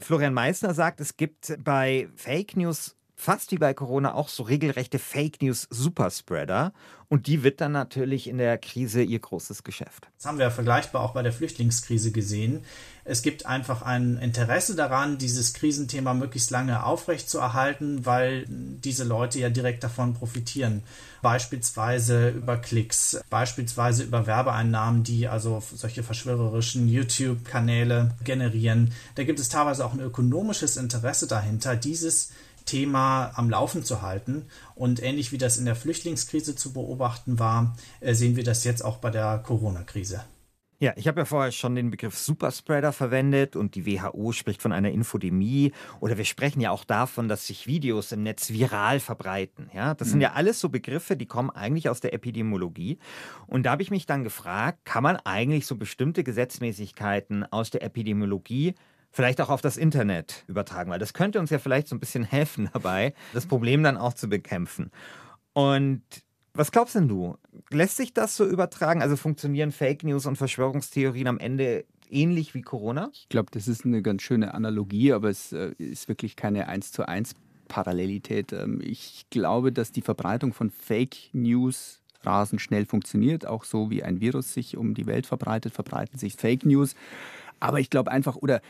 Florian 0.00 0.34
Meissner 0.34 0.74
sagt, 0.74 1.00
es 1.00 1.16
gibt 1.16 1.56
bei 1.64 2.10
Fake 2.14 2.58
News 2.58 2.94
fast 3.16 3.50
wie 3.50 3.56
bei 3.56 3.74
Corona 3.74 4.14
auch 4.14 4.28
so 4.28 4.42
regelrechte 4.42 4.98
Fake 4.98 5.42
News 5.42 5.66
Superspreader. 5.70 6.72
Und 7.08 7.28
die 7.28 7.44
wird 7.44 7.60
dann 7.60 7.70
natürlich 7.70 8.28
in 8.28 8.38
der 8.38 8.58
Krise 8.58 9.00
ihr 9.00 9.20
großes 9.20 9.62
Geschäft. 9.62 10.08
Das 10.16 10.26
haben 10.26 10.38
wir 10.38 10.46
ja 10.46 10.50
vergleichbar 10.50 11.02
auch 11.02 11.14
bei 11.14 11.22
der 11.22 11.32
Flüchtlingskrise 11.32 12.10
gesehen. 12.10 12.64
Es 13.04 13.22
gibt 13.22 13.46
einfach 13.46 13.82
ein 13.82 14.18
Interesse 14.18 14.74
daran, 14.74 15.16
dieses 15.16 15.54
Krisenthema 15.54 16.14
möglichst 16.14 16.50
lange 16.50 16.84
aufrechtzuerhalten, 16.84 18.04
weil 18.04 18.44
diese 18.48 19.04
Leute 19.04 19.38
ja 19.38 19.48
direkt 19.48 19.84
davon 19.84 20.14
profitieren. 20.14 20.82
Beispielsweise 21.22 22.30
über 22.30 22.56
Klicks, 22.56 23.20
beispielsweise 23.30 24.02
über 24.02 24.26
Werbeeinnahmen, 24.26 25.04
die 25.04 25.28
also 25.28 25.62
solche 25.74 26.02
verschwörerischen 26.02 26.88
YouTube-Kanäle 26.88 28.16
generieren. 28.24 28.92
Da 29.14 29.22
gibt 29.22 29.38
es 29.38 29.48
teilweise 29.48 29.86
auch 29.86 29.92
ein 29.92 30.00
ökonomisches 30.00 30.76
Interesse 30.76 31.28
dahinter, 31.28 31.76
dieses 31.76 32.32
Thema 32.66 33.32
am 33.34 33.48
Laufen 33.48 33.84
zu 33.84 34.02
halten. 34.02 34.46
Und 34.74 35.02
ähnlich 35.02 35.32
wie 35.32 35.38
das 35.38 35.56
in 35.56 35.64
der 35.64 35.76
Flüchtlingskrise 35.76 36.54
zu 36.56 36.72
beobachten 36.72 37.38
war, 37.38 37.76
äh, 38.00 38.14
sehen 38.14 38.36
wir 38.36 38.44
das 38.44 38.64
jetzt 38.64 38.84
auch 38.84 38.98
bei 38.98 39.10
der 39.10 39.38
Corona-Krise. 39.38 40.22
Ja, 40.78 40.92
ich 40.96 41.08
habe 41.08 41.20
ja 41.20 41.24
vorher 41.24 41.52
schon 41.52 41.74
den 41.74 41.90
Begriff 41.90 42.18
Superspreader 42.18 42.92
verwendet 42.92 43.56
und 43.56 43.74
die 43.76 43.86
WHO 43.86 44.32
spricht 44.32 44.60
von 44.60 44.72
einer 44.72 44.90
Infodemie 44.90 45.72
oder 46.00 46.18
wir 46.18 46.26
sprechen 46.26 46.60
ja 46.60 46.70
auch 46.70 46.84
davon, 46.84 47.28
dass 47.28 47.46
sich 47.46 47.66
Videos 47.66 48.12
im 48.12 48.22
Netz 48.22 48.50
viral 48.50 49.00
verbreiten. 49.00 49.70
Ja, 49.72 49.94
das 49.94 50.08
mhm. 50.08 50.12
sind 50.12 50.20
ja 50.20 50.32
alles 50.32 50.60
so 50.60 50.68
Begriffe, 50.68 51.16
die 51.16 51.24
kommen 51.24 51.48
eigentlich 51.48 51.88
aus 51.88 52.00
der 52.00 52.12
Epidemiologie. 52.12 52.98
Und 53.46 53.64
da 53.64 53.70
habe 53.70 53.82
ich 53.82 53.90
mich 53.90 54.04
dann 54.04 54.22
gefragt, 54.22 54.80
kann 54.84 55.02
man 55.02 55.16
eigentlich 55.24 55.64
so 55.66 55.76
bestimmte 55.76 56.22
Gesetzmäßigkeiten 56.22 57.50
aus 57.50 57.70
der 57.70 57.82
Epidemiologie 57.82 58.74
vielleicht 59.16 59.40
auch 59.40 59.48
auf 59.48 59.62
das 59.62 59.78
Internet 59.78 60.44
übertragen, 60.46 60.90
weil 60.90 60.98
das 60.98 61.14
könnte 61.14 61.40
uns 61.40 61.48
ja 61.48 61.58
vielleicht 61.58 61.88
so 61.88 61.96
ein 61.96 62.00
bisschen 62.00 62.22
helfen 62.22 62.68
dabei, 62.74 63.14
das 63.32 63.46
Problem 63.46 63.82
dann 63.82 63.96
auch 63.96 64.12
zu 64.12 64.28
bekämpfen. 64.28 64.90
Und 65.54 66.02
was 66.52 66.70
glaubst 66.70 66.94
denn 66.94 67.08
du? 67.08 67.36
Lässt 67.70 67.96
sich 67.96 68.12
das 68.12 68.36
so 68.36 68.46
übertragen? 68.46 69.00
Also 69.00 69.16
funktionieren 69.16 69.72
Fake 69.72 70.04
News 70.04 70.26
und 70.26 70.36
Verschwörungstheorien 70.36 71.28
am 71.28 71.38
Ende 71.38 71.86
ähnlich 72.10 72.54
wie 72.54 72.60
Corona? 72.60 73.10
Ich 73.14 73.30
glaube, 73.30 73.48
das 73.52 73.68
ist 73.68 73.86
eine 73.86 74.02
ganz 74.02 74.22
schöne 74.22 74.52
Analogie, 74.52 75.14
aber 75.14 75.30
es 75.30 75.52
äh, 75.52 75.72
ist 75.78 76.08
wirklich 76.08 76.36
keine 76.36 76.68
eins 76.68 76.92
zu 76.92 77.08
eins 77.08 77.34
Parallelität. 77.68 78.52
Ähm, 78.52 78.80
ich 78.82 79.26
glaube, 79.30 79.72
dass 79.72 79.92
die 79.92 80.02
Verbreitung 80.02 80.52
von 80.52 80.70
Fake 80.70 81.30
News 81.32 82.02
rasend 82.22 82.60
schnell 82.60 82.84
funktioniert, 82.84 83.46
auch 83.46 83.64
so 83.64 83.90
wie 83.90 84.02
ein 84.02 84.20
Virus 84.20 84.52
sich 84.52 84.76
um 84.76 84.92
die 84.92 85.06
Welt 85.06 85.26
verbreitet, 85.26 85.72
verbreiten 85.72 86.18
sich 86.18 86.34
Fake 86.34 86.66
News. 86.66 86.94
Aber 87.60 87.80
ich 87.80 87.88
glaube 87.88 88.10
einfach, 88.10 88.36
oder 88.36 88.60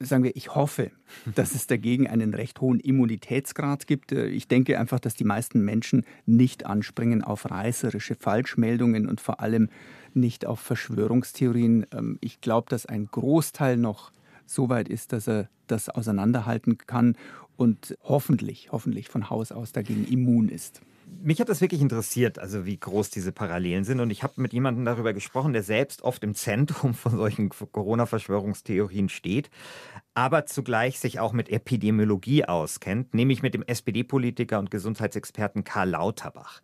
sagen 0.00 0.24
wir, 0.24 0.36
ich 0.36 0.54
hoffe, 0.54 0.90
dass 1.34 1.54
es 1.54 1.66
dagegen 1.66 2.08
einen 2.08 2.34
recht 2.34 2.60
hohen 2.60 2.80
Immunitätsgrad 2.80 3.86
gibt. 3.86 4.12
Äh, 4.12 4.26
ich 4.26 4.48
denke 4.48 4.78
einfach, 4.78 5.00
dass 5.00 5.14
die 5.14 5.24
meisten 5.24 5.64
Menschen 5.64 6.04
nicht 6.26 6.66
anspringen 6.66 7.22
auf 7.22 7.50
reißerische 7.50 8.14
Falschmeldungen 8.14 9.08
und 9.08 9.20
vor 9.20 9.40
allem 9.40 9.68
nicht 10.12 10.46
auf 10.46 10.60
Verschwörungstheorien. 10.60 11.86
Ähm, 11.92 12.18
ich 12.20 12.40
glaube, 12.40 12.68
dass 12.70 12.86
ein 12.86 13.06
Großteil 13.06 13.76
noch 13.76 14.12
so 14.46 14.68
weit 14.68 14.88
ist, 14.88 15.12
dass 15.12 15.28
er 15.28 15.48
das 15.66 15.88
auseinanderhalten 15.88 16.78
kann 16.78 17.16
und 17.56 17.96
hoffentlich, 18.02 18.72
hoffentlich 18.72 19.08
von 19.08 19.30
Haus 19.30 19.52
aus 19.52 19.72
dagegen 19.72 20.04
immun 20.06 20.48
ist 20.48 20.82
mich 21.06 21.40
hat 21.40 21.48
das 21.48 21.60
wirklich 21.60 21.80
interessiert, 21.80 22.38
also 22.38 22.66
wie 22.66 22.76
groß 22.76 23.10
diese 23.10 23.32
Parallelen 23.32 23.84
sind. 23.84 24.00
Und 24.00 24.10
ich 24.10 24.22
habe 24.22 24.40
mit 24.40 24.52
jemandem 24.52 24.84
darüber 24.84 25.12
gesprochen, 25.12 25.52
der 25.52 25.62
selbst 25.62 26.02
oft 26.02 26.22
im 26.24 26.34
Zentrum 26.34 26.94
von 26.94 27.16
solchen 27.16 27.48
Corona-Verschwörungstheorien 27.48 29.08
steht, 29.08 29.50
aber 30.14 30.46
zugleich 30.46 30.98
sich 30.98 31.20
auch 31.20 31.32
mit 31.32 31.48
Epidemiologie 31.48 32.44
auskennt, 32.44 33.14
nämlich 33.14 33.42
mit 33.42 33.54
dem 33.54 33.62
SPD-Politiker 33.62 34.58
und 34.58 34.70
Gesundheitsexperten 34.70 35.64
Karl 35.64 35.90
Lauterbach. 35.90 36.60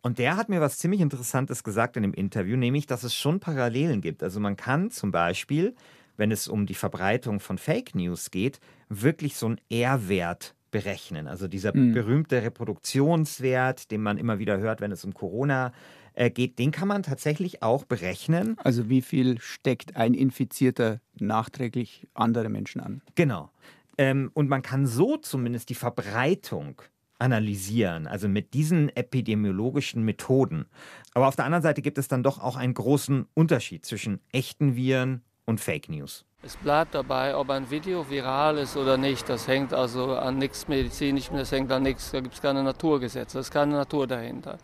Und 0.00 0.18
der 0.18 0.36
hat 0.36 0.48
mir 0.48 0.60
was 0.60 0.78
ziemlich 0.78 1.00
Interessantes 1.00 1.64
gesagt 1.64 1.96
in 1.96 2.02
dem 2.02 2.14
Interview, 2.14 2.56
nämlich, 2.56 2.86
dass 2.86 3.02
es 3.02 3.14
schon 3.14 3.40
Parallelen 3.40 4.00
gibt. 4.00 4.22
Also 4.22 4.40
man 4.40 4.56
kann 4.56 4.90
zum 4.90 5.10
Beispiel, 5.10 5.74
wenn 6.16 6.30
es 6.30 6.48
um 6.48 6.66
die 6.66 6.74
Verbreitung 6.74 7.40
von 7.40 7.58
Fake 7.58 7.94
News 7.94 8.30
geht, 8.30 8.60
wirklich 8.88 9.36
so 9.36 9.46
einen 9.46 9.60
R-Wert 9.68 10.54
berechnen. 10.70 11.26
Also 11.28 11.48
dieser 11.48 11.76
mhm. 11.76 11.92
berühmte 11.92 12.42
Reproduktionswert, 12.42 13.90
den 13.90 14.02
man 14.02 14.18
immer 14.18 14.38
wieder 14.38 14.58
hört, 14.58 14.80
wenn 14.80 14.92
es 14.92 15.04
um 15.04 15.14
Corona 15.14 15.72
äh, 16.14 16.30
geht, 16.30 16.58
den 16.58 16.70
kann 16.70 16.88
man 16.88 17.02
tatsächlich 17.02 17.62
auch 17.62 17.84
berechnen. 17.84 18.56
Also 18.58 18.88
wie 18.88 19.02
viel 19.02 19.40
steckt 19.40 19.96
ein 19.96 20.14
Infizierter 20.14 21.00
nachträglich 21.18 22.06
andere 22.14 22.48
Menschen 22.48 22.80
an? 22.80 23.02
Genau. 23.14 23.50
Ähm, 23.96 24.30
und 24.34 24.48
man 24.48 24.62
kann 24.62 24.86
so 24.86 25.16
zumindest 25.16 25.68
die 25.68 25.74
Verbreitung 25.74 26.82
analysieren, 27.18 28.06
also 28.06 28.28
mit 28.28 28.54
diesen 28.54 28.94
epidemiologischen 28.94 30.04
Methoden. 30.04 30.66
Aber 31.14 31.26
auf 31.26 31.36
der 31.36 31.44
anderen 31.44 31.62
Seite 31.62 31.82
gibt 31.82 31.98
es 31.98 32.06
dann 32.08 32.22
doch 32.22 32.38
auch 32.38 32.56
einen 32.56 32.74
großen 32.74 33.26
Unterschied 33.34 33.84
zwischen 33.84 34.20
echten 34.30 34.76
Viren 34.76 35.22
und 35.44 35.60
Fake 35.60 35.88
News. 35.88 36.27
Es 36.40 36.56
bleibt 36.56 36.94
dabei, 36.94 37.34
ob 37.34 37.50
ein 37.50 37.68
Video 37.68 38.08
viral 38.08 38.58
ist 38.58 38.76
oder 38.76 38.96
nicht. 38.96 39.28
Das 39.28 39.48
hängt 39.48 39.74
also 39.74 40.14
an 40.14 40.38
nichts 40.38 40.68
Medizinischem, 40.68 41.36
das 41.36 41.50
hängt 41.50 41.72
an 41.72 41.82
nichts, 41.82 42.12
da 42.12 42.20
gibt 42.20 42.34
es 42.34 42.40
keine 42.40 42.62
Naturgesetze, 42.62 43.34
da 43.34 43.40
ist 43.40 43.50
keine 43.50 43.74
Natur 43.74 44.06
dahinter. 44.06 44.58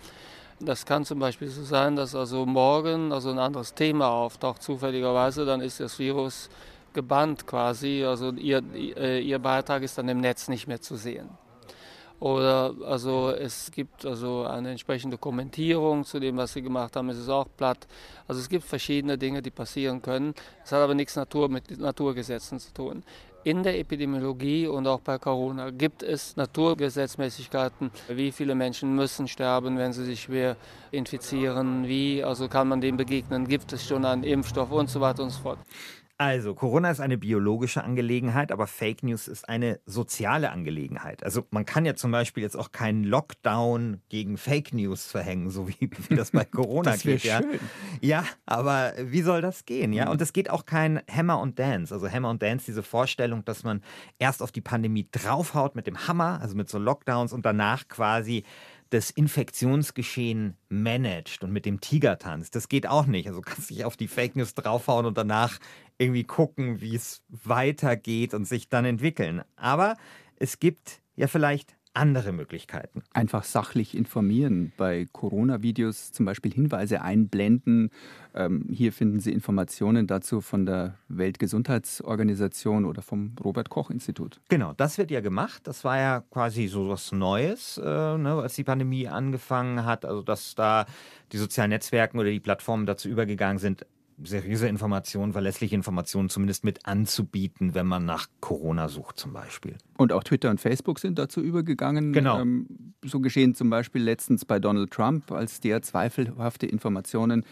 Das 0.60 0.86
kann 0.86 1.04
zum 1.04 1.18
Beispiel 1.18 1.48
so 1.48 1.64
sein, 1.64 1.96
dass 1.96 2.14
also 2.14 2.46
morgen 2.46 3.12
also 3.12 3.30
ein 3.30 3.40
anderes 3.40 3.74
Thema 3.74 4.08
auftaucht, 4.08 4.62
zufälligerweise, 4.62 5.44
dann 5.44 5.60
ist 5.60 5.80
das 5.80 5.98
Virus 5.98 6.48
gebannt 6.92 7.44
quasi, 7.44 8.04
also 8.04 8.30
ihr, 8.30 8.62
äh, 8.72 9.20
ihr 9.20 9.40
Beitrag 9.40 9.82
ist 9.82 9.98
dann 9.98 10.08
im 10.08 10.20
Netz 10.20 10.46
nicht 10.46 10.68
mehr 10.68 10.80
zu 10.80 10.94
sehen. 10.94 11.28
Oder 12.24 12.74
also 12.86 13.32
es 13.32 13.70
gibt 13.70 14.06
also 14.06 14.44
eine 14.44 14.70
entsprechende 14.70 15.18
Kommentierung 15.18 16.04
zu 16.04 16.18
dem, 16.18 16.38
was 16.38 16.54
sie 16.54 16.62
gemacht 16.62 16.96
haben. 16.96 17.10
Es 17.10 17.18
ist 17.18 17.28
auch 17.28 17.46
platt. 17.54 17.86
Also 18.26 18.40
es 18.40 18.48
gibt 18.48 18.64
verschiedene 18.64 19.18
Dinge, 19.18 19.42
die 19.42 19.50
passieren 19.50 20.00
können. 20.00 20.32
Es 20.64 20.72
hat 20.72 20.80
aber 20.80 20.94
nichts 20.94 21.16
Natur 21.16 21.50
mit 21.50 21.78
Naturgesetzen 21.78 22.58
zu 22.58 22.72
tun. 22.72 23.02
In 23.44 23.62
der 23.62 23.78
Epidemiologie 23.78 24.66
und 24.66 24.86
auch 24.86 25.00
bei 25.00 25.18
Corona 25.18 25.68
gibt 25.68 26.02
es 26.02 26.34
Naturgesetzmäßigkeiten. 26.34 27.90
Wie 28.08 28.32
viele 28.32 28.54
Menschen 28.54 28.94
müssen 28.94 29.28
sterben, 29.28 29.76
wenn 29.76 29.92
sie 29.92 30.06
sich 30.06 30.22
schwer 30.22 30.56
infizieren? 30.92 31.86
Wie 31.86 32.24
also 32.24 32.48
kann 32.48 32.68
man 32.68 32.80
dem 32.80 32.96
begegnen? 32.96 33.46
Gibt 33.46 33.70
es 33.74 33.86
schon 33.86 34.06
einen 34.06 34.24
Impfstoff 34.24 34.70
und 34.70 34.88
so 34.88 34.98
weiter 34.98 35.24
und 35.24 35.28
so 35.28 35.42
fort? 35.42 35.58
Also, 36.24 36.54
Corona 36.54 36.90
ist 36.90 37.00
eine 37.00 37.18
biologische 37.18 37.84
Angelegenheit, 37.84 38.50
aber 38.50 38.66
Fake 38.66 39.02
News 39.02 39.28
ist 39.28 39.46
eine 39.46 39.78
soziale 39.84 40.50
Angelegenheit. 40.50 41.22
Also, 41.22 41.46
man 41.50 41.66
kann 41.66 41.84
ja 41.84 41.94
zum 41.94 42.10
Beispiel 42.10 42.42
jetzt 42.42 42.56
auch 42.56 42.72
keinen 42.72 43.04
Lockdown 43.04 44.00
gegen 44.08 44.38
Fake 44.38 44.72
News 44.72 45.04
verhängen, 45.06 45.50
so 45.50 45.68
wie, 45.68 45.90
wie 46.08 46.16
das 46.16 46.30
bei 46.30 46.44
Corona 46.50 46.92
das 46.92 47.02
geht. 47.02 47.24
Ja. 47.24 47.42
Schön. 47.42 47.60
ja, 48.00 48.24
aber 48.46 48.94
wie 48.98 49.20
soll 49.20 49.42
das 49.42 49.66
gehen? 49.66 49.92
Ja, 49.92 50.06
mhm. 50.06 50.12
und 50.12 50.22
es 50.22 50.32
geht 50.32 50.48
auch 50.48 50.64
kein 50.64 51.02
Hammer 51.10 51.40
und 51.40 51.58
Dance. 51.58 51.92
Also, 51.92 52.10
Hammer 52.10 52.30
und 52.30 52.42
Dance, 52.42 52.64
diese 52.66 52.82
Vorstellung, 52.82 53.44
dass 53.44 53.62
man 53.62 53.82
erst 54.18 54.42
auf 54.42 54.50
die 54.50 54.62
Pandemie 54.62 55.06
draufhaut 55.12 55.76
mit 55.76 55.86
dem 55.86 56.08
Hammer, 56.08 56.40
also 56.40 56.56
mit 56.56 56.70
so 56.70 56.78
Lockdowns 56.78 57.34
und 57.34 57.44
danach 57.44 57.86
quasi 57.88 58.44
das 58.90 59.10
Infektionsgeschehen 59.10 60.56
managt 60.68 61.42
und 61.42 61.52
mit 61.52 61.66
dem 61.66 61.80
Tigertanz. 61.80 62.50
Das 62.50 62.68
geht 62.68 62.86
auch 62.86 63.06
nicht. 63.06 63.28
Also 63.28 63.40
kannst 63.40 63.70
dich 63.70 63.84
auf 63.84 63.96
die 63.96 64.08
Fake 64.08 64.36
News 64.36 64.54
draufhauen 64.54 65.06
und 65.06 65.18
danach 65.18 65.58
irgendwie 65.98 66.24
gucken, 66.24 66.80
wie 66.80 66.94
es 66.94 67.22
weitergeht 67.28 68.34
und 68.34 68.46
sich 68.46 68.68
dann 68.68 68.84
entwickeln. 68.84 69.42
Aber 69.56 69.96
es 70.36 70.58
gibt 70.58 71.00
ja 71.16 71.26
vielleicht 71.26 71.76
andere 71.94 72.32
Möglichkeiten. 72.32 73.02
Einfach 73.12 73.44
sachlich 73.44 73.96
informieren, 73.96 74.72
bei 74.76 75.06
Corona-Videos 75.12 76.12
zum 76.12 76.26
Beispiel 76.26 76.52
Hinweise 76.52 77.02
einblenden. 77.02 77.90
Ähm, 78.34 78.66
hier 78.70 78.92
finden 78.92 79.20
Sie 79.20 79.32
Informationen 79.32 80.06
dazu 80.06 80.40
von 80.40 80.66
der 80.66 80.98
Weltgesundheitsorganisation 81.08 82.84
oder 82.84 83.00
vom 83.00 83.36
Robert 83.42 83.70
Koch-Institut. 83.70 84.40
Genau, 84.48 84.72
das 84.72 84.98
wird 84.98 85.10
ja 85.10 85.20
gemacht. 85.20 85.66
Das 85.66 85.84
war 85.84 85.98
ja 85.98 86.20
quasi 86.30 86.66
so 86.66 86.88
was 86.88 87.12
Neues, 87.12 87.78
äh, 87.78 88.18
ne, 88.18 88.34
als 88.42 88.54
die 88.54 88.64
Pandemie 88.64 89.06
angefangen 89.08 89.84
hat. 89.84 90.04
Also, 90.04 90.22
dass 90.22 90.54
da 90.54 90.86
die 91.32 91.38
sozialen 91.38 91.70
Netzwerke 91.70 92.16
oder 92.16 92.30
die 92.30 92.40
Plattformen 92.40 92.86
dazu 92.86 93.08
übergegangen 93.08 93.58
sind, 93.58 93.86
seriöse 94.22 94.68
Informationen, 94.68 95.32
verlässliche 95.32 95.74
Informationen 95.74 96.28
zumindest 96.28 96.64
mit 96.64 96.86
anzubieten, 96.86 97.74
wenn 97.74 97.86
man 97.86 98.04
nach 98.04 98.28
Corona 98.40 98.88
sucht 98.88 99.18
zum 99.18 99.32
Beispiel. 99.32 99.76
Und 99.96 100.12
auch 100.12 100.24
Twitter 100.24 100.50
und 100.50 100.60
Facebook 100.60 100.98
sind 100.98 101.18
dazu 101.18 101.40
übergegangen. 101.40 102.12
Genau. 102.12 102.40
Ähm, 102.40 102.66
so 103.04 103.20
geschehen 103.20 103.54
zum 103.54 103.70
Beispiel 103.70 104.02
letztens 104.02 104.44
bei 104.44 104.58
Donald 104.58 104.90
Trump, 104.90 105.32
als 105.32 105.60
der 105.60 105.82
zweifelhafte 105.82 106.66
Informationen 106.66 107.44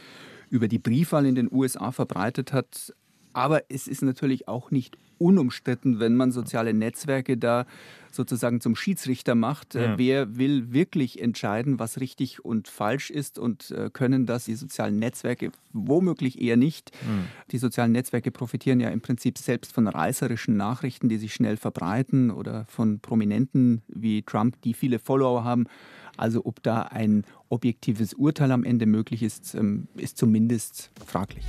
über 0.51 0.69
die 0.69 0.79
Briefwahl 0.79 1.27
in 1.27 1.35
den 1.35 1.51
USA 1.51 1.91
verbreitet 1.93 2.53
hat. 2.53 2.95
Aber 3.33 3.63
es 3.69 3.89
ist 3.89 4.03
natürlich 4.03 4.49
auch 4.49 4.71
nicht 4.71 4.99
unumstritten, 5.19 6.01
wenn 6.01 6.17
man 6.17 6.33
soziale 6.33 6.75
Netzwerke 6.75 7.37
da 7.37 7.65
sozusagen 8.15 8.61
zum 8.61 8.77
Schiedsrichter 8.77 9.35
macht. 9.35 9.75
Äh, 9.75 9.85
ja. 9.85 9.99
Wer 9.99 10.37
will 10.37 10.73
wirklich 10.73 11.21
entscheiden, 11.21 11.79
was 11.79 12.01
richtig 12.01 12.45
und 12.45 12.69
falsch 12.69 13.11
ist 13.11 13.39
und 13.39 13.71
äh, 13.71 13.91
können 13.93 14.27
das 14.27 14.45
die 14.45 14.55
sozialen 14.55 14.99
Netzwerke 14.99 15.53
womöglich 15.73 16.41
eher 16.41 16.57
nicht. 16.57 16.91
Mhm. 17.07 17.25
Die 17.51 17.59
sozialen 17.59 17.93
Netzwerke 17.93 18.31
profitieren 18.31 18.81
ja 18.81 18.91
im 18.91 19.01
Prinzip 19.01 19.39
selbst 19.39 19.73
von 19.73 19.89
reißerischen 19.89 20.57
Nachrichten, 20.57 21.09
die 21.09 21.19
sich 21.19 21.35
schnell 21.35 21.57
verbreiten 21.57 22.31
oder 22.31 22.67
von 22.67 23.01
Prominenten 23.01 23.83
wie 23.89 24.23
Trump, 24.23 24.61
die 24.63 24.75
viele 24.75 24.99
Follower 24.99 25.45
haben. 25.45 25.67
Also 26.17 26.45
ob 26.45 26.63
da 26.63 26.83
ein 26.83 27.25
objektives 27.49 28.15
Urteil 28.15 28.53
am 28.53 28.65
Ende 28.65 28.87
möglich 28.87 29.23
ist, 29.23 29.55
ähm, 29.55 29.89
ist 29.97 30.19
zumindest 30.19 30.91
fraglich. 31.07 31.45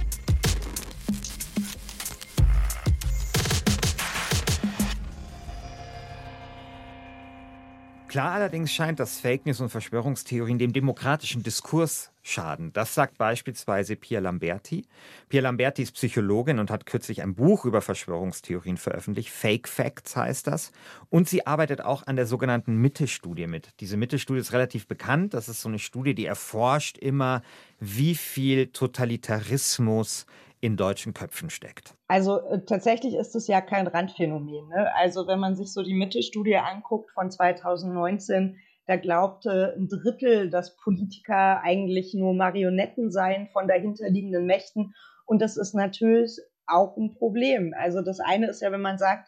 Klar 8.13 8.33
allerdings 8.33 8.71
scheint, 8.71 8.99
dass 8.99 9.19
Fake 9.19 9.47
News 9.47 9.59
und 9.59 9.69
Verschwörungstheorien 9.69 10.59
dem 10.59 10.71
demokratischen 10.71 11.41
Diskurs 11.41 12.11
schaden. 12.21 12.71
Das 12.71 12.93
sagt 12.93 13.17
beispielsweise 13.17 13.95
Pia 13.95 14.19
Lamberti. 14.19 14.85
Pia 15.29 15.41
Lamberti 15.41 15.81
ist 15.81 15.93
Psychologin 15.93 16.59
und 16.59 16.69
hat 16.69 16.85
kürzlich 16.85 17.23
ein 17.23 17.33
Buch 17.33 17.65
über 17.65 17.81
Verschwörungstheorien 17.81 18.77
veröffentlicht. 18.77 19.31
Fake 19.31 19.67
Facts 19.67 20.15
heißt 20.15 20.45
das. 20.45 20.71
Und 21.09 21.27
sie 21.27 21.47
arbeitet 21.47 21.81
auch 21.81 22.05
an 22.05 22.15
der 22.15 22.27
sogenannten 22.27 22.75
Mitte-Studie 22.75 23.47
mit. 23.47 23.69
Diese 23.79 23.97
Mitte-Studie 23.97 24.41
ist 24.41 24.53
relativ 24.53 24.85
bekannt. 24.87 25.33
Das 25.33 25.49
ist 25.49 25.61
so 25.61 25.69
eine 25.69 25.79
Studie, 25.79 26.13
die 26.13 26.27
erforscht 26.27 26.99
immer, 26.99 27.41
wie 27.79 28.13
viel 28.13 28.67
Totalitarismus 28.67 30.27
in 30.63 30.77
deutschen 30.77 31.13
Köpfen 31.13 31.49
steckt. 31.49 31.93
Also 32.07 32.39
äh, 32.39 32.63
tatsächlich 32.63 33.15
ist 33.15 33.35
es 33.35 33.47
ja 33.47 33.59
kein 33.59 33.85
Randphänomen. 33.85 34.69
Ne? 34.69 34.95
Also 34.95 35.27
wenn 35.27 35.37
man 35.37 35.57
sich 35.57 35.73
so 35.73 35.83
die 35.83 35.93
Mitte-Studie 35.93 36.55
anguckt 36.55 37.11
von 37.11 37.29
2019, 37.29 38.55
da 38.85 38.95
glaubte 38.95 39.75
ein 39.77 39.89
Drittel, 39.89 40.49
dass 40.49 40.77
Politiker 40.77 41.61
eigentlich 41.63 42.13
nur 42.13 42.33
Marionetten 42.33 43.11
seien 43.11 43.49
von 43.49 43.67
dahinterliegenden 43.67 44.45
Mächten. 44.45 44.95
Und 45.25 45.41
das 45.41 45.57
ist 45.57 45.75
natürlich 45.75 46.39
auch 46.65 46.95
ein 46.95 47.13
Problem. 47.13 47.73
Also 47.77 48.01
das 48.01 48.21
eine 48.21 48.47
ist 48.47 48.61
ja, 48.61 48.71
wenn 48.71 48.81
man 48.81 48.97
sagt, 48.97 49.27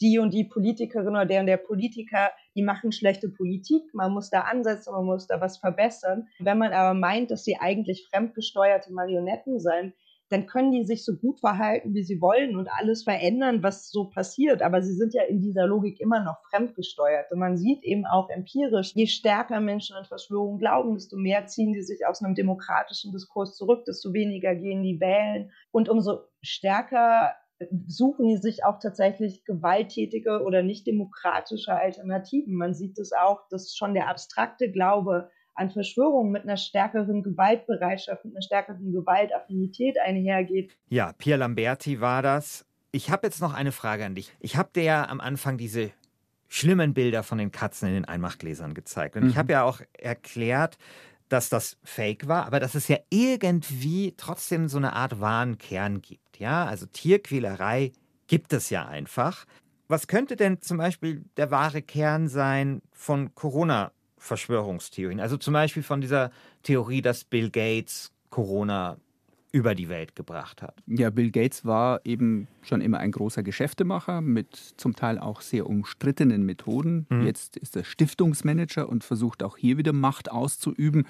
die 0.00 0.18
und 0.18 0.32
die 0.32 0.44
Politikerin 0.44 1.08
oder 1.08 1.26
der 1.26 1.40
und 1.40 1.46
der 1.46 1.58
Politiker, 1.58 2.30
die 2.56 2.62
machen 2.62 2.90
schlechte 2.90 3.28
Politik, 3.28 3.82
man 3.92 4.12
muss 4.12 4.30
da 4.30 4.42
ansetzen, 4.42 4.94
man 4.94 5.04
muss 5.04 5.26
da 5.26 5.42
was 5.42 5.58
verbessern. 5.58 6.28
Wenn 6.38 6.56
man 6.56 6.72
aber 6.72 6.98
meint, 6.98 7.30
dass 7.30 7.44
sie 7.44 7.58
eigentlich 7.60 8.08
fremdgesteuerte 8.08 8.94
Marionetten 8.94 9.60
seien, 9.60 9.92
dann 10.30 10.46
können 10.46 10.70
die 10.70 10.84
sich 10.84 11.04
so 11.04 11.16
gut 11.16 11.40
verhalten, 11.40 11.92
wie 11.92 12.04
sie 12.04 12.20
wollen 12.20 12.56
und 12.56 12.68
alles 12.68 13.02
verändern, 13.02 13.64
was 13.64 13.90
so 13.90 14.04
passiert. 14.04 14.62
Aber 14.62 14.80
sie 14.80 14.94
sind 14.94 15.12
ja 15.12 15.24
in 15.24 15.40
dieser 15.40 15.66
Logik 15.66 16.00
immer 16.00 16.22
noch 16.22 16.36
fremdgesteuert. 16.48 17.32
Und 17.32 17.40
man 17.40 17.56
sieht 17.56 17.82
eben 17.82 18.06
auch 18.06 18.30
empirisch, 18.30 18.92
je 18.94 19.06
stärker 19.06 19.60
Menschen 19.60 19.96
an 19.96 20.04
Verschwörungen 20.04 20.60
glauben, 20.60 20.94
desto 20.94 21.16
mehr 21.16 21.46
ziehen 21.46 21.72
die 21.72 21.82
sich 21.82 22.06
aus 22.06 22.22
einem 22.22 22.36
demokratischen 22.36 23.10
Diskurs 23.10 23.56
zurück, 23.56 23.84
desto 23.86 24.12
weniger 24.12 24.54
gehen 24.54 24.84
die 24.84 25.00
wählen. 25.00 25.50
Und 25.72 25.88
umso 25.88 26.20
stärker 26.42 27.34
suchen 27.88 28.28
die 28.28 28.36
sich 28.36 28.64
auch 28.64 28.78
tatsächlich 28.78 29.44
gewalttätige 29.44 30.42
oder 30.44 30.62
nicht 30.62 30.86
demokratische 30.86 31.74
Alternativen. 31.74 32.54
Man 32.54 32.72
sieht 32.72 32.98
es 32.98 33.12
auch, 33.12 33.48
dass 33.50 33.74
schon 33.74 33.94
der 33.94 34.08
abstrakte 34.08 34.70
Glaube 34.70 35.28
an 35.54 35.70
Verschwörungen 35.70 36.32
mit 36.32 36.42
einer 36.44 36.56
stärkeren 36.56 37.22
Gewaltbereitschaft, 37.22 38.24
mit 38.24 38.34
einer 38.34 38.42
stärkeren 38.42 38.92
Gewaltaffinität 38.92 39.96
einhergeht. 39.98 40.76
Ja, 40.88 41.12
Pierre 41.12 41.40
Lamberti 41.40 42.00
war 42.00 42.22
das. 42.22 42.66
Ich 42.92 43.10
habe 43.10 43.26
jetzt 43.26 43.40
noch 43.40 43.54
eine 43.54 43.72
Frage 43.72 44.04
an 44.04 44.14
dich. 44.14 44.32
Ich 44.40 44.56
habe 44.56 44.70
dir 44.74 44.82
ja 44.82 45.08
am 45.08 45.20
Anfang 45.20 45.58
diese 45.58 45.92
schlimmen 46.48 46.94
Bilder 46.94 47.22
von 47.22 47.38
den 47.38 47.52
Katzen 47.52 47.88
in 47.88 47.94
den 47.94 48.04
Einmachgläsern 48.04 48.74
gezeigt. 48.74 49.16
Und 49.16 49.24
mhm. 49.24 49.30
ich 49.30 49.36
habe 49.36 49.52
ja 49.52 49.62
auch 49.62 49.80
erklärt, 49.92 50.76
dass 51.28 51.48
das 51.48 51.78
Fake 51.84 52.26
war, 52.26 52.44
aber 52.46 52.58
dass 52.58 52.74
es 52.74 52.88
ja 52.88 52.98
irgendwie 53.08 54.14
trotzdem 54.16 54.68
so 54.68 54.78
eine 54.78 54.94
Art 54.94 55.20
wahren 55.20 55.58
Kern 55.58 56.02
gibt. 56.02 56.38
Ja, 56.38 56.66
also 56.66 56.86
Tierquälerei 56.86 57.92
gibt 58.26 58.52
es 58.52 58.68
ja 58.68 58.86
einfach. 58.86 59.44
Was 59.86 60.08
könnte 60.08 60.36
denn 60.36 60.60
zum 60.60 60.78
Beispiel 60.78 61.24
der 61.36 61.50
wahre 61.50 61.82
Kern 61.82 62.28
sein 62.28 62.82
von 62.92 63.34
Corona 63.34 63.92
Verschwörungstheorien. 64.20 65.18
Also 65.18 65.36
zum 65.36 65.54
Beispiel 65.54 65.82
von 65.82 66.00
dieser 66.00 66.30
Theorie, 66.62 67.02
dass 67.02 67.24
Bill 67.24 67.50
Gates 67.50 68.12
Corona 68.28 68.98
über 69.52 69.74
die 69.74 69.88
Welt 69.88 70.14
gebracht 70.14 70.62
hat. 70.62 70.80
Ja, 70.86 71.10
Bill 71.10 71.32
Gates 71.32 71.64
war 71.64 72.00
eben 72.04 72.46
schon 72.62 72.80
immer 72.80 72.98
ein 72.98 73.10
großer 73.10 73.42
Geschäftemacher 73.42 74.20
mit 74.20 74.54
zum 74.76 74.94
Teil 74.94 75.18
auch 75.18 75.40
sehr 75.40 75.66
umstrittenen 75.66 76.44
Methoden. 76.44 77.06
Mhm. 77.08 77.26
Jetzt 77.26 77.56
ist 77.56 77.74
er 77.74 77.82
Stiftungsmanager 77.82 78.88
und 78.88 79.02
versucht 79.02 79.42
auch 79.42 79.56
hier 79.56 79.76
wieder 79.76 79.92
Macht 79.92 80.30
auszuüben. 80.30 81.04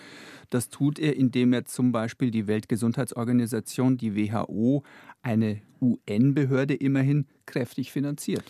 Das 0.49 0.71
tut 0.71 0.99
er, 0.99 1.17
indem 1.17 1.53
er 1.53 1.67
zum 1.67 1.93
Beispiel 1.93 2.31
die 2.31 2.47
Weltgesundheitsorganisation, 2.47 3.99
die 3.99 4.17
WHO, 4.17 4.85
eine 5.21 5.61
UN-Behörde 5.83 6.75
immerhin, 6.75 7.27
kräftig 7.45 7.93
finanziert. 7.93 8.45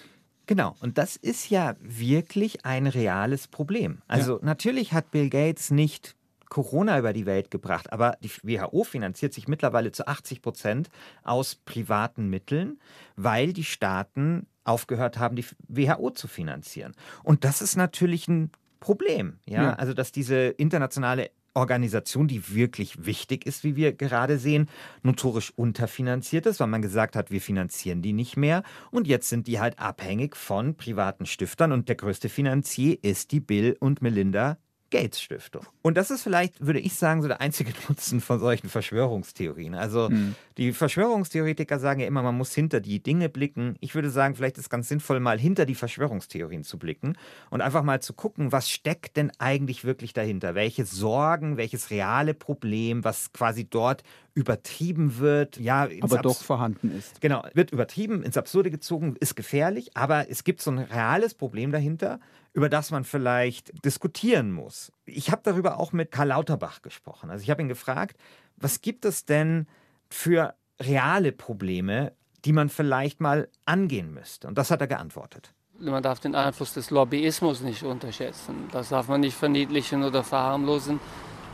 Genau, 0.50 0.74
und 0.80 0.98
das 0.98 1.14
ist 1.14 1.48
ja 1.48 1.76
wirklich 1.78 2.64
ein 2.64 2.88
reales 2.88 3.46
Problem. 3.46 4.02
Also 4.08 4.40
ja. 4.40 4.44
natürlich 4.44 4.92
hat 4.92 5.12
Bill 5.12 5.30
Gates 5.30 5.70
nicht 5.70 6.16
Corona 6.48 6.98
über 6.98 7.12
die 7.12 7.24
Welt 7.24 7.52
gebracht, 7.52 7.92
aber 7.92 8.16
die 8.20 8.32
WHO 8.42 8.82
finanziert 8.82 9.32
sich 9.32 9.46
mittlerweile 9.46 9.92
zu 9.92 10.08
80 10.08 10.42
Prozent 10.42 10.90
aus 11.22 11.54
privaten 11.54 12.28
Mitteln, 12.30 12.80
weil 13.14 13.52
die 13.52 13.62
Staaten 13.62 14.48
aufgehört 14.64 15.18
haben, 15.20 15.36
die 15.36 15.46
WHO 15.68 16.10
zu 16.10 16.26
finanzieren. 16.26 16.96
Und 17.22 17.44
das 17.44 17.62
ist 17.62 17.76
natürlich 17.76 18.26
ein 18.26 18.50
Problem, 18.80 19.38
ja? 19.46 19.62
ja. 19.62 19.74
Also, 19.74 19.94
dass 19.94 20.10
diese 20.10 20.48
internationale 20.48 21.30
Organisation, 21.54 22.28
die 22.28 22.54
wirklich 22.54 23.04
wichtig 23.04 23.46
ist, 23.46 23.64
wie 23.64 23.76
wir 23.76 23.92
gerade 23.92 24.38
sehen, 24.38 24.68
notorisch 25.02 25.52
unterfinanziert 25.56 26.46
ist, 26.46 26.60
weil 26.60 26.68
man 26.68 26.82
gesagt 26.82 27.16
hat, 27.16 27.30
wir 27.30 27.40
finanzieren 27.40 28.02
die 28.02 28.12
nicht 28.12 28.36
mehr. 28.36 28.62
Und 28.90 29.06
jetzt 29.06 29.28
sind 29.28 29.46
die 29.46 29.60
halt 29.60 29.78
abhängig 29.78 30.36
von 30.36 30.76
privaten 30.76 31.26
Stiftern 31.26 31.72
und 31.72 31.88
der 31.88 31.96
größte 31.96 32.28
Finanzier 32.28 32.98
ist 33.02 33.32
die 33.32 33.40
Bill 33.40 33.76
und 33.80 34.02
Melinda 34.02 34.58
Gates 34.90 35.22
Stiftung. 35.22 35.62
Und 35.82 35.96
das 35.96 36.10
ist 36.10 36.22
vielleicht, 36.22 36.64
würde 36.64 36.80
ich 36.80 36.94
sagen, 36.94 37.22
so 37.22 37.28
der 37.28 37.40
einzige 37.40 37.72
Nutzen 37.88 38.20
von 38.20 38.38
solchen 38.40 38.68
Verschwörungstheorien. 38.68 39.74
Also 39.74 40.08
hm. 40.08 40.34
die 40.56 40.72
Verschwörungstheoretiker 40.72 41.78
sagen 41.78 42.00
ja 42.00 42.06
immer, 42.06 42.22
man 42.22 42.36
muss 42.36 42.54
hinter 42.54 42.80
die 42.80 43.02
Dinge 43.02 43.28
blicken. 43.28 43.76
Ich 43.80 43.94
würde 43.94 44.10
sagen, 44.10 44.34
vielleicht 44.34 44.58
ist 44.58 44.64
es 44.64 44.70
ganz 44.70 44.88
sinnvoll, 44.88 45.20
mal 45.20 45.38
hinter 45.38 45.66
die 45.66 45.74
Verschwörungstheorien 45.74 46.64
zu 46.64 46.78
blicken 46.78 47.16
und 47.50 47.60
einfach 47.60 47.82
mal 47.82 48.00
zu 48.00 48.12
gucken, 48.12 48.52
was 48.52 48.68
steckt 48.68 49.16
denn 49.16 49.32
eigentlich 49.38 49.84
wirklich 49.84 50.12
dahinter? 50.12 50.54
Welche 50.54 50.84
Sorgen, 50.84 51.56
welches 51.56 51.90
reale 51.90 52.34
Problem, 52.34 53.04
was 53.04 53.32
quasi 53.32 53.64
dort 53.68 54.02
übertrieben 54.34 55.18
wird, 55.18 55.58
ja, 55.58 55.88
aber 56.00 56.18
doch 56.18 56.42
vorhanden 56.42 56.96
ist. 56.96 57.20
Genau, 57.20 57.44
wird 57.54 57.72
übertrieben, 57.72 58.22
ins 58.22 58.36
Absurde 58.36 58.70
gezogen, 58.70 59.16
ist 59.18 59.34
gefährlich, 59.34 59.96
aber 59.96 60.30
es 60.30 60.44
gibt 60.44 60.60
so 60.60 60.70
ein 60.70 60.78
reales 60.78 61.34
Problem 61.34 61.72
dahinter, 61.72 62.20
über 62.52 62.68
das 62.68 62.90
man 62.90 63.04
vielleicht 63.04 63.84
diskutieren 63.84 64.52
muss. 64.52 64.92
Ich 65.04 65.30
habe 65.30 65.42
darüber 65.44 65.78
auch 65.78 65.92
mit 65.92 66.10
Karl 66.10 66.28
Lauterbach 66.28 66.82
gesprochen. 66.82 67.30
Also 67.30 67.42
ich 67.42 67.50
habe 67.50 67.62
ihn 67.62 67.68
gefragt, 67.68 68.16
was 68.56 68.80
gibt 68.80 69.04
es 69.04 69.24
denn 69.24 69.66
für 70.08 70.54
reale 70.80 71.32
Probleme, 71.32 72.12
die 72.44 72.52
man 72.52 72.68
vielleicht 72.68 73.20
mal 73.20 73.48
angehen 73.64 74.12
müsste? 74.12 74.48
Und 74.48 74.58
das 74.58 74.70
hat 74.70 74.80
er 74.80 74.86
geantwortet. 74.86 75.54
Man 75.78 76.02
darf 76.02 76.20
den 76.20 76.34
Einfluss 76.34 76.74
des 76.74 76.90
Lobbyismus 76.90 77.62
nicht 77.62 77.82
unterschätzen. 77.84 78.68
Das 78.72 78.90
darf 78.90 79.08
man 79.08 79.20
nicht 79.20 79.36
verniedlichen 79.36 80.02
oder 80.02 80.22
verharmlosen. 80.22 81.00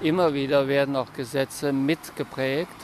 Immer 0.02 0.34
wieder 0.34 0.66
werden 0.66 0.96
auch 0.96 1.12
Gesetze 1.12 1.72
mitgeprägt 1.72 2.74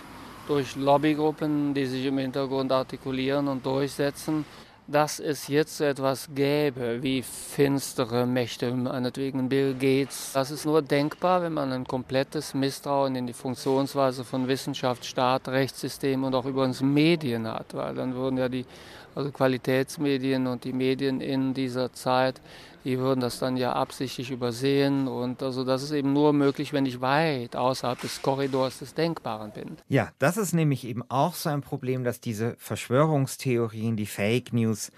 durch 0.46 0.76
Lobbygruppen, 0.76 1.74
die 1.74 1.86
sich 1.86 2.06
im 2.06 2.18
Hintergrund 2.18 2.70
artikulieren 2.72 3.48
und 3.48 3.66
durchsetzen. 3.66 4.44
Dass 4.86 5.20
es 5.20 5.48
jetzt 5.48 5.80
etwas 5.80 6.28
gäbe 6.34 7.02
wie 7.02 7.22
finstere 7.22 8.26
Mächte, 8.26 8.72
meinetwegen 8.72 9.48
Bill 9.48 9.74
Gates. 9.74 10.32
Das 10.34 10.50
ist 10.50 10.66
nur 10.66 10.82
denkbar, 10.82 11.42
wenn 11.42 11.52
man 11.52 11.72
ein 11.72 11.86
komplettes 11.86 12.52
Misstrauen 12.54 13.14
in 13.14 13.26
die 13.26 13.32
Funktionsweise 13.32 14.24
von 14.24 14.48
Wissenschaft, 14.48 15.04
Staat, 15.04 15.48
Rechtssystem 15.48 16.24
und 16.24 16.34
auch 16.34 16.46
über 16.46 16.64
uns 16.64 16.80
Medien 16.80 17.46
hat, 17.46 17.74
weil 17.74 17.94
dann 17.94 18.14
würden 18.14 18.38
ja 18.38 18.48
die 18.48 18.66
also 19.14 19.30
Qualitätsmedien 19.30 20.46
und 20.46 20.64
die 20.64 20.72
Medien 20.72 21.20
in 21.20 21.54
dieser 21.54 21.92
Zeit, 21.92 22.40
die 22.84 22.98
würden 22.98 23.20
das 23.20 23.38
dann 23.38 23.56
ja 23.56 23.72
absichtlich 23.72 24.30
übersehen. 24.30 25.08
Und 25.08 25.42
also 25.42 25.64
das 25.64 25.82
ist 25.82 25.92
eben 25.92 26.12
nur 26.12 26.32
möglich, 26.32 26.72
wenn 26.72 26.86
ich 26.86 27.00
weit 27.00 27.56
außerhalb 27.56 28.00
des 28.00 28.22
Korridors 28.22 28.78
des 28.78 28.94
Denkbaren 28.94 29.52
bin. 29.52 29.76
Ja, 29.88 30.10
das 30.18 30.36
ist 30.36 30.52
nämlich 30.52 30.84
eben 30.84 31.02
auch 31.08 31.34
so 31.34 31.48
ein 31.48 31.62
Problem, 31.62 32.04
dass 32.04 32.20
diese 32.20 32.56
Verschwörungstheorien, 32.58 33.96
die 33.96 34.06
Fake 34.06 34.52
News, 34.52 34.90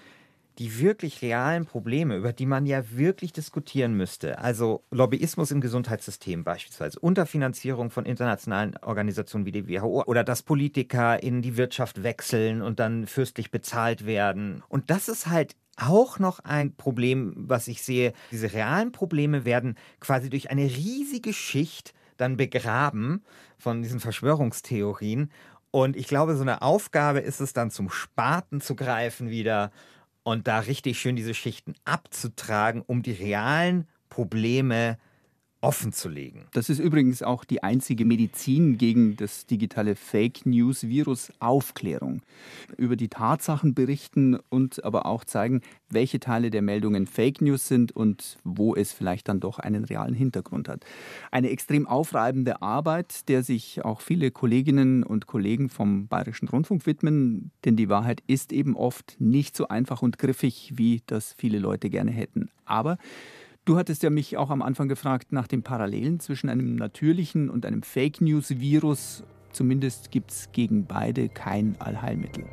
die 0.58 0.78
wirklich 0.78 1.20
realen 1.22 1.66
Probleme, 1.66 2.16
über 2.16 2.32
die 2.32 2.46
man 2.46 2.66
ja 2.66 2.82
wirklich 2.92 3.32
diskutieren 3.32 3.94
müsste, 3.94 4.38
also 4.38 4.84
Lobbyismus 4.90 5.50
im 5.50 5.60
Gesundheitssystem 5.60 6.44
beispielsweise, 6.44 7.00
Unterfinanzierung 7.00 7.90
von 7.90 8.06
internationalen 8.06 8.76
Organisationen 8.82 9.46
wie 9.46 9.52
die 9.52 9.68
WHO 9.68 10.04
oder 10.06 10.22
dass 10.22 10.42
Politiker 10.42 11.22
in 11.22 11.42
die 11.42 11.56
Wirtschaft 11.56 12.02
wechseln 12.02 12.62
und 12.62 12.78
dann 12.78 13.06
fürstlich 13.06 13.50
bezahlt 13.50 14.06
werden. 14.06 14.62
Und 14.68 14.90
das 14.90 15.08
ist 15.08 15.26
halt 15.26 15.56
auch 15.76 16.18
noch 16.20 16.38
ein 16.40 16.76
Problem, 16.76 17.34
was 17.36 17.66
ich 17.66 17.82
sehe. 17.82 18.12
Diese 18.30 18.52
realen 18.52 18.92
Probleme 18.92 19.44
werden 19.44 19.76
quasi 19.98 20.30
durch 20.30 20.50
eine 20.50 20.64
riesige 20.64 21.32
Schicht 21.32 21.94
dann 22.16 22.36
begraben 22.36 23.24
von 23.58 23.82
diesen 23.82 23.98
Verschwörungstheorien. 23.98 25.32
Und 25.72 25.96
ich 25.96 26.06
glaube, 26.06 26.36
so 26.36 26.42
eine 26.42 26.62
Aufgabe 26.62 27.18
ist 27.18 27.40
es 27.40 27.52
dann 27.52 27.72
zum 27.72 27.90
Spaten 27.90 28.60
zu 28.60 28.76
greifen 28.76 29.30
wieder 29.30 29.72
und 30.24 30.48
da 30.48 30.60
richtig 30.60 30.98
schön 30.98 31.14
diese 31.16 31.34
Schichten 31.34 31.74
abzutragen, 31.84 32.82
um 32.82 33.02
die 33.02 33.12
realen 33.12 33.86
Probleme 34.08 34.98
zu 34.98 35.13
legen. 36.08 36.46
Das 36.52 36.68
ist 36.68 36.78
übrigens 36.78 37.22
auch 37.22 37.44
die 37.44 37.62
einzige 37.62 38.04
Medizin 38.04 38.78
gegen 38.78 39.16
das 39.16 39.46
digitale 39.46 39.96
Fake 39.96 40.46
News 40.46 40.84
Virus 40.88 41.32
Aufklärung. 41.38 42.22
Über 42.76 42.96
die 42.96 43.08
Tatsachen 43.08 43.74
berichten 43.74 44.38
und 44.50 44.84
aber 44.84 45.06
auch 45.06 45.24
zeigen, 45.24 45.62
welche 45.88 46.20
Teile 46.20 46.50
der 46.50 46.62
Meldungen 46.62 47.06
Fake 47.06 47.40
News 47.40 47.68
sind 47.68 47.92
und 47.92 48.38
wo 48.44 48.74
es 48.74 48.92
vielleicht 48.92 49.28
dann 49.28 49.40
doch 49.40 49.58
einen 49.58 49.84
realen 49.84 50.14
Hintergrund 50.14 50.68
hat. 50.68 50.84
Eine 51.30 51.50
extrem 51.50 51.86
aufreibende 51.86 52.62
Arbeit, 52.62 53.28
der 53.28 53.42
sich 53.42 53.84
auch 53.84 54.00
viele 54.00 54.30
Kolleginnen 54.30 55.02
und 55.02 55.26
Kollegen 55.26 55.68
vom 55.68 56.08
Bayerischen 56.08 56.48
Rundfunk 56.48 56.86
widmen, 56.86 57.50
denn 57.64 57.76
die 57.76 57.88
Wahrheit 57.88 58.22
ist 58.26 58.52
eben 58.52 58.76
oft 58.76 59.16
nicht 59.18 59.56
so 59.56 59.68
einfach 59.68 60.02
und 60.02 60.18
griffig, 60.18 60.72
wie 60.74 61.02
das 61.06 61.34
viele 61.38 61.58
Leute 61.58 61.90
gerne 61.90 62.10
hätten. 62.10 62.50
Aber 62.64 62.98
Du 63.66 63.78
hattest 63.78 64.02
ja 64.02 64.10
mich 64.10 64.36
auch 64.36 64.50
am 64.50 64.60
Anfang 64.60 64.88
gefragt 64.88 65.32
nach 65.32 65.46
den 65.46 65.62
Parallelen 65.62 66.20
zwischen 66.20 66.50
einem 66.50 66.74
natürlichen 66.76 67.48
und 67.48 67.64
einem 67.64 67.82
Fake 67.82 68.20
News-Virus. 68.20 69.24
Zumindest 69.52 70.10
gibt 70.10 70.32
es 70.32 70.52
gegen 70.52 70.84
beide 70.84 71.30
kein 71.30 71.74
Allheilmittel. 71.78 72.44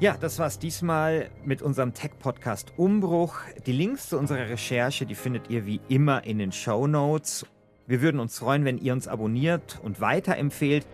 Ja, 0.00 0.16
das 0.18 0.38
war's 0.38 0.58
diesmal 0.58 1.28
mit 1.44 1.60
unserem 1.60 1.92
Tech-Podcast 1.92 2.72
Umbruch. 2.78 3.34
Die 3.66 3.72
Links 3.72 4.08
zu 4.08 4.18
unserer 4.18 4.48
Recherche, 4.48 5.04
die 5.04 5.14
findet 5.14 5.50
ihr 5.50 5.66
wie 5.66 5.78
immer 5.90 6.24
in 6.24 6.38
den 6.38 6.52
Show 6.52 6.86
Notes. 6.86 7.44
Wir 7.86 8.00
würden 8.00 8.18
uns 8.18 8.38
freuen, 8.38 8.64
wenn 8.64 8.78
ihr 8.78 8.94
uns 8.94 9.06
abonniert 9.06 9.78
und 9.82 10.00
weiterempfehlt. 10.00 10.86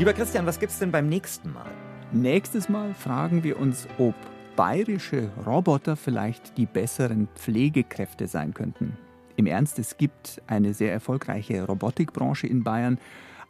Lieber 0.00 0.12
Christian, 0.12 0.44
was 0.44 0.58
gibt's 0.58 0.80
denn 0.80 0.90
beim 0.90 1.08
nächsten 1.08 1.52
Mal? 1.52 1.70
Nächstes 2.10 2.68
Mal 2.68 2.94
fragen 2.94 3.44
wir 3.44 3.60
uns, 3.60 3.86
ob 3.98 4.16
bayerische 4.56 5.30
Roboter 5.46 5.94
vielleicht 5.94 6.58
die 6.58 6.66
besseren 6.66 7.28
Pflegekräfte 7.36 8.26
sein 8.26 8.54
könnten. 8.54 8.96
Im 9.38 9.46
Ernst, 9.46 9.78
es 9.78 9.96
gibt 9.96 10.42
eine 10.48 10.74
sehr 10.74 10.92
erfolgreiche 10.92 11.64
Robotikbranche 11.64 12.48
in 12.48 12.64
Bayern. 12.64 12.98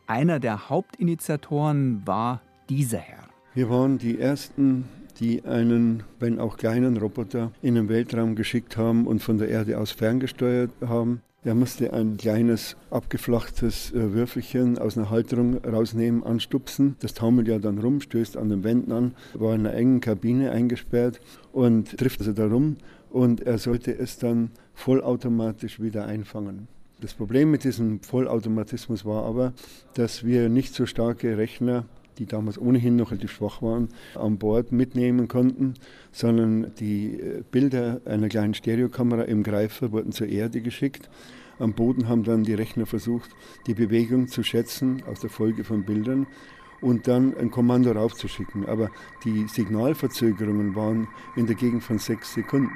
Einer 0.07 0.38
der 0.38 0.68
Hauptinitiatoren 0.68 2.03
war 2.05 2.42
dieser 2.68 2.98
Herr. 2.98 3.27
Wir 3.55 3.70
waren 3.70 3.96
die 3.96 4.20
Ersten, 4.20 4.85
die 5.18 5.46
einen, 5.46 6.03
wenn 6.20 6.40
auch 6.40 6.59
kleinen 6.59 6.98
Roboter 6.98 7.53
in 7.62 7.74
den 7.74 7.88
Weltraum 7.88 8.37
geschickt 8.37 8.77
haben 8.77 9.07
und 9.07 9.22
von 9.22 9.38
der 9.38 9.48
Erde 9.48 9.79
aus 9.79 9.90
ferngesteuert 9.90 10.72
haben. 10.87 11.22
Er 11.42 11.55
musste 11.55 11.94
ein 11.94 12.18
kleines, 12.18 12.77
abgeflachtes 12.90 13.90
äh, 13.92 14.12
Würfelchen 14.12 14.77
aus 14.77 14.98
einer 14.98 15.09
Halterung 15.09 15.57
rausnehmen, 15.64 16.22
anstupsen. 16.22 16.96
Das 17.01 17.14
taumelt 17.14 17.48
ja 17.48 17.59
dann 17.59 17.79
rum, 17.79 18.03
stößt 18.03 18.37
an 18.37 18.51
den 18.51 18.62
Wänden 18.62 18.92
an, 18.92 19.14
war 19.33 19.55
in 19.55 19.61
einer 19.61 19.74
engen 19.74 20.01
Kabine 20.01 20.51
eingesperrt 20.51 21.18
und 21.53 21.96
trifft 21.96 22.20
also 22.20 22.35
da 22.35 22.46
rum 22.46 22.77
und 23.11 23.40
er 23.40 23.59
sollte 23.59 23.96
es 23.96 24.18
dann 24.18 24.51
vollautomatisch 24.79 25.81
wieder 25.81 26.07
einfangen. 26.07 26.69
Das 27.01 27.12
Problem 27.12 27.51
mit 27.51 27.64
diesem 27.64 28.01
Vollautomatismus 28.01 29.05
war 29.05 29.25
aber, 29.25 29.53
dass 29.95 30.25
wir 30.25 30.49
nicht 30.49 30.73
so 30.73 30.87
starke 30.87 31.37
Rechner, 31.37 31.85
die 32.19 32.27
damals 32.27 32.59
ohnehin 32.61 32.95
noch 32.95 33.11
relativ 33.11 33.33
schwach 33.33 33.61
waren, 33.61 33.88
an 34.14 34.38
Bord 34.38 34.71
mitnehmen 34.71 35.27
konnten, 35.27 35.75
sondern 36.12 36.73
die 36.79 37.21
äh, 37.21 37.43
Bilder 37.51 38.01
einer 38.05 38.29
kleinen 38.29 38.55
Stereokamera 38.55 39.23
im 39.23 39.43
Greifer 39.43 39.91
wurden 39.91 40.12
zur 40.12 40.29
Erde 40.29 40.61
geschickt. 40.61 41.11
Am 41.59 41.73
Boden 41.75 42.09
haben 42.09 42.23
dann 42.23 42.45
die 42.45 42.55
Rechner 42.55 42.87
versucht, 42.87 43.31
die 43.67 43.75
Bewegung 43.75 44.29
zu 44.29 44.45
schätzen 44.45 45.03
aus 45.11 45.21
der 45.21 45.31
Folge 45.31 45.64
von 45.64 45.85
Bildern 45.85 46.29
und 46.81 47.09
dann 47.09 47.37
ein 47.37 47.51
Kommando 47.51 47.91
raufzuschicken. 47.91 48.67
Aber 48.67 48.91
die 49.25 49.49
Signalverzögerungen 49.49 50.77
waren 50.77 51.09
in 51.35 51.47
der 51.47 51.57
Gegend 51.57 51.83
von 51.83 51.99
sechs 51.99 52.35
Sekunden. 52.35 52.71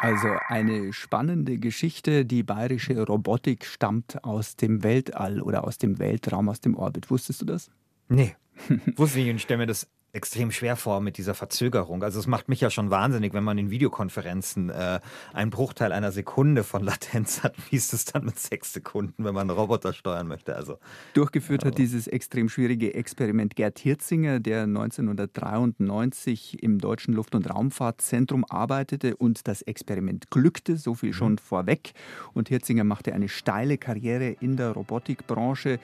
Also 0.00 0.28
eine 0.48 0.92
spannende 0.92 1.58
Geschichte. 1.58 2.24
Die 2.24 2.42
bayerische 2.42 3.00
Robotik 3.02 3.64
stammt 3.64 4.22
aus 4.24 4.56
dem 4.56 4.82
Weltall 4.82 5.40
oder 5.40 5.64
aus 5.64 5.78
dem 5.78 5.98
Weltraum, 5.98 6.48
aus 6.48 6.60
dem 6.60 6.76
Orbit. 6.76 7.10
Wusstest 7.10 7.42
du 7.42 7.46
das? 7.46 7.70
Nee, 8.08 8.34
wusste 8.96 9.20
ich 9.20 9.30
und 9.30 9.36
ich 9.36 9.42
stelle 9.42 9.58
mir 9.58 9.66
das 9.66 9.88
extrem 10.14 10.50
schwer 10.50 10.76
vor 10.76 11.00
mit 11.00 11.18
dieser 11.18 11.34
Verzögerung. 11.34 12.02
Also 12.02 12.20
es 12.20 12.26
macht 12.26 12.48
mich 12.48 12.60
ja 12.60 12.70
schon 12.70 12.90
wahnsinnig, 12.90 13.34
wenn 13.34 13.44
man 13.44 13.58
in 13.58 13.70
Videokonferenzen 13.70 14.70
äh, 14.70 15.00
einen 15.32 15.50
Bruchteil 15.50 15.92
einer 15.92 16.12
Sekunde 16.12 16.64
von 16.64 16.84
Latenz 16.84 17.42
hat. 17.42 17.54
Wie 17.70 17.76
ist 17.76 17.92
es 17.92 18.04
dann 18.04 18.24
mit 18.24 18.38
sechs 18.38 18.72
Sekunden, 18.72 19.24
wenn 19.24 19.34
man 19.34 19.50
einen 19.50 19.58
Roboter 19.58 19.92
steuern 19.92 20.28
möchte? 20.28 20.54
Also 20.54 20.78
Durchgeführt 21.14 21.64
hat 21.64 21.78
dieses 21.78 22.06
extrem 22.06 22.48
schwierige 22.48 22.94
Experiment 22.94 23.56
Gerd 23.56 23.78
Hirzinger, 23.78 24.38
der 24.38 24.62
1993 24.62 26.62
im 26.62 26.78
Deutschen 26.78 27.14
Luft- 27.14 27.34
und 27.34 27.50
Raumfahrtzentrum 27.50 28.44
arbeitete 28.48 29.16
und 29.16 29.48
das 29.48 29.62
Experiment 29.62 30.30
glückte, 30.30 30.76
so 30.76 30.94
viel 30.94 31.12
schon 31.12 31.32
mhm. 31.32 31.38
vorweg. 31.38 31.92
Und 32.32 32.48
Hirzinger 32.48 32.84
machte 32.84 33.14
eine 33.14 33.28
steile 33.28 33.78
Karriere 33.78 34.36
in 34.40 34.56
der 34.56 34.70
Robotikbranche 34.70 35.80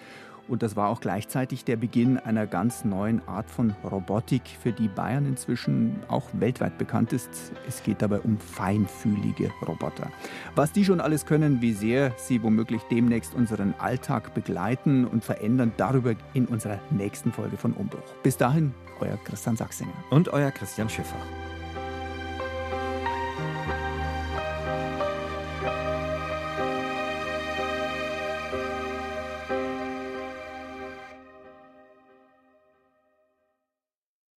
und 0.50 0.62
das 0.62 0.74
war 0.74 0.88
auch 0.88 1.00
gleichzeitig 1.00 1.64
der 1.64 1.76
Beginn 1.76 2.18
einer 2.18 2.46
ganz 2.46 2.84
neuen 2.84 3.26
Art 3.28 3.48
von 3.48 3.74
Robotik, 3.84 4.42
für 4.60 4.72
die 4.72 4.88
Bayern 4.88 5.24
inzwischen 5.24 6.02
auch 6.08 6.28
weltweit 6.32 6.76
bekannt 6.76 7.12
ist. 7.12 7.52
Es 7.68 7.82
geht 7.82 8.02
dabei 8.02 8.18
um 8.18 8.36
feinfühlige 8.36 9.50
Roboter. 9.66 10.10
Was 10.56 10.72
die 10.72 10.84
schon 10.84 11.00
alles 11.00 11.24
können, 11.24 11.62
wie 11.62 11.72
sehr 11.72 12.12
sie 12.16 12.42
womöglich 12.42 12.82
demnächst 12.90 13.32
unseren 13.34 13.74
Alltag 13.78 14.34
begleiten 14.34 15.06
und 15.06 15.24
verändern, 15.24 15.72
darüber 15.76 16.14
in 16.34 16.46
unserer 16.46 16.80
nächsten 16.90 17.32
Folge 17.32 17.56
von 17.56 17.72
Umbruch. 17.72 18.00
Bis 18.24 18.36
dahin, 18.36 18.74
euer 19.00 19.18
Christian 19.24 19.56
Sachsinger. 19.56 19.92
Und 20.10 20.30
euer 20.30 20.50
Christian 20.50 20.88
Schiffer. 20.88 21.16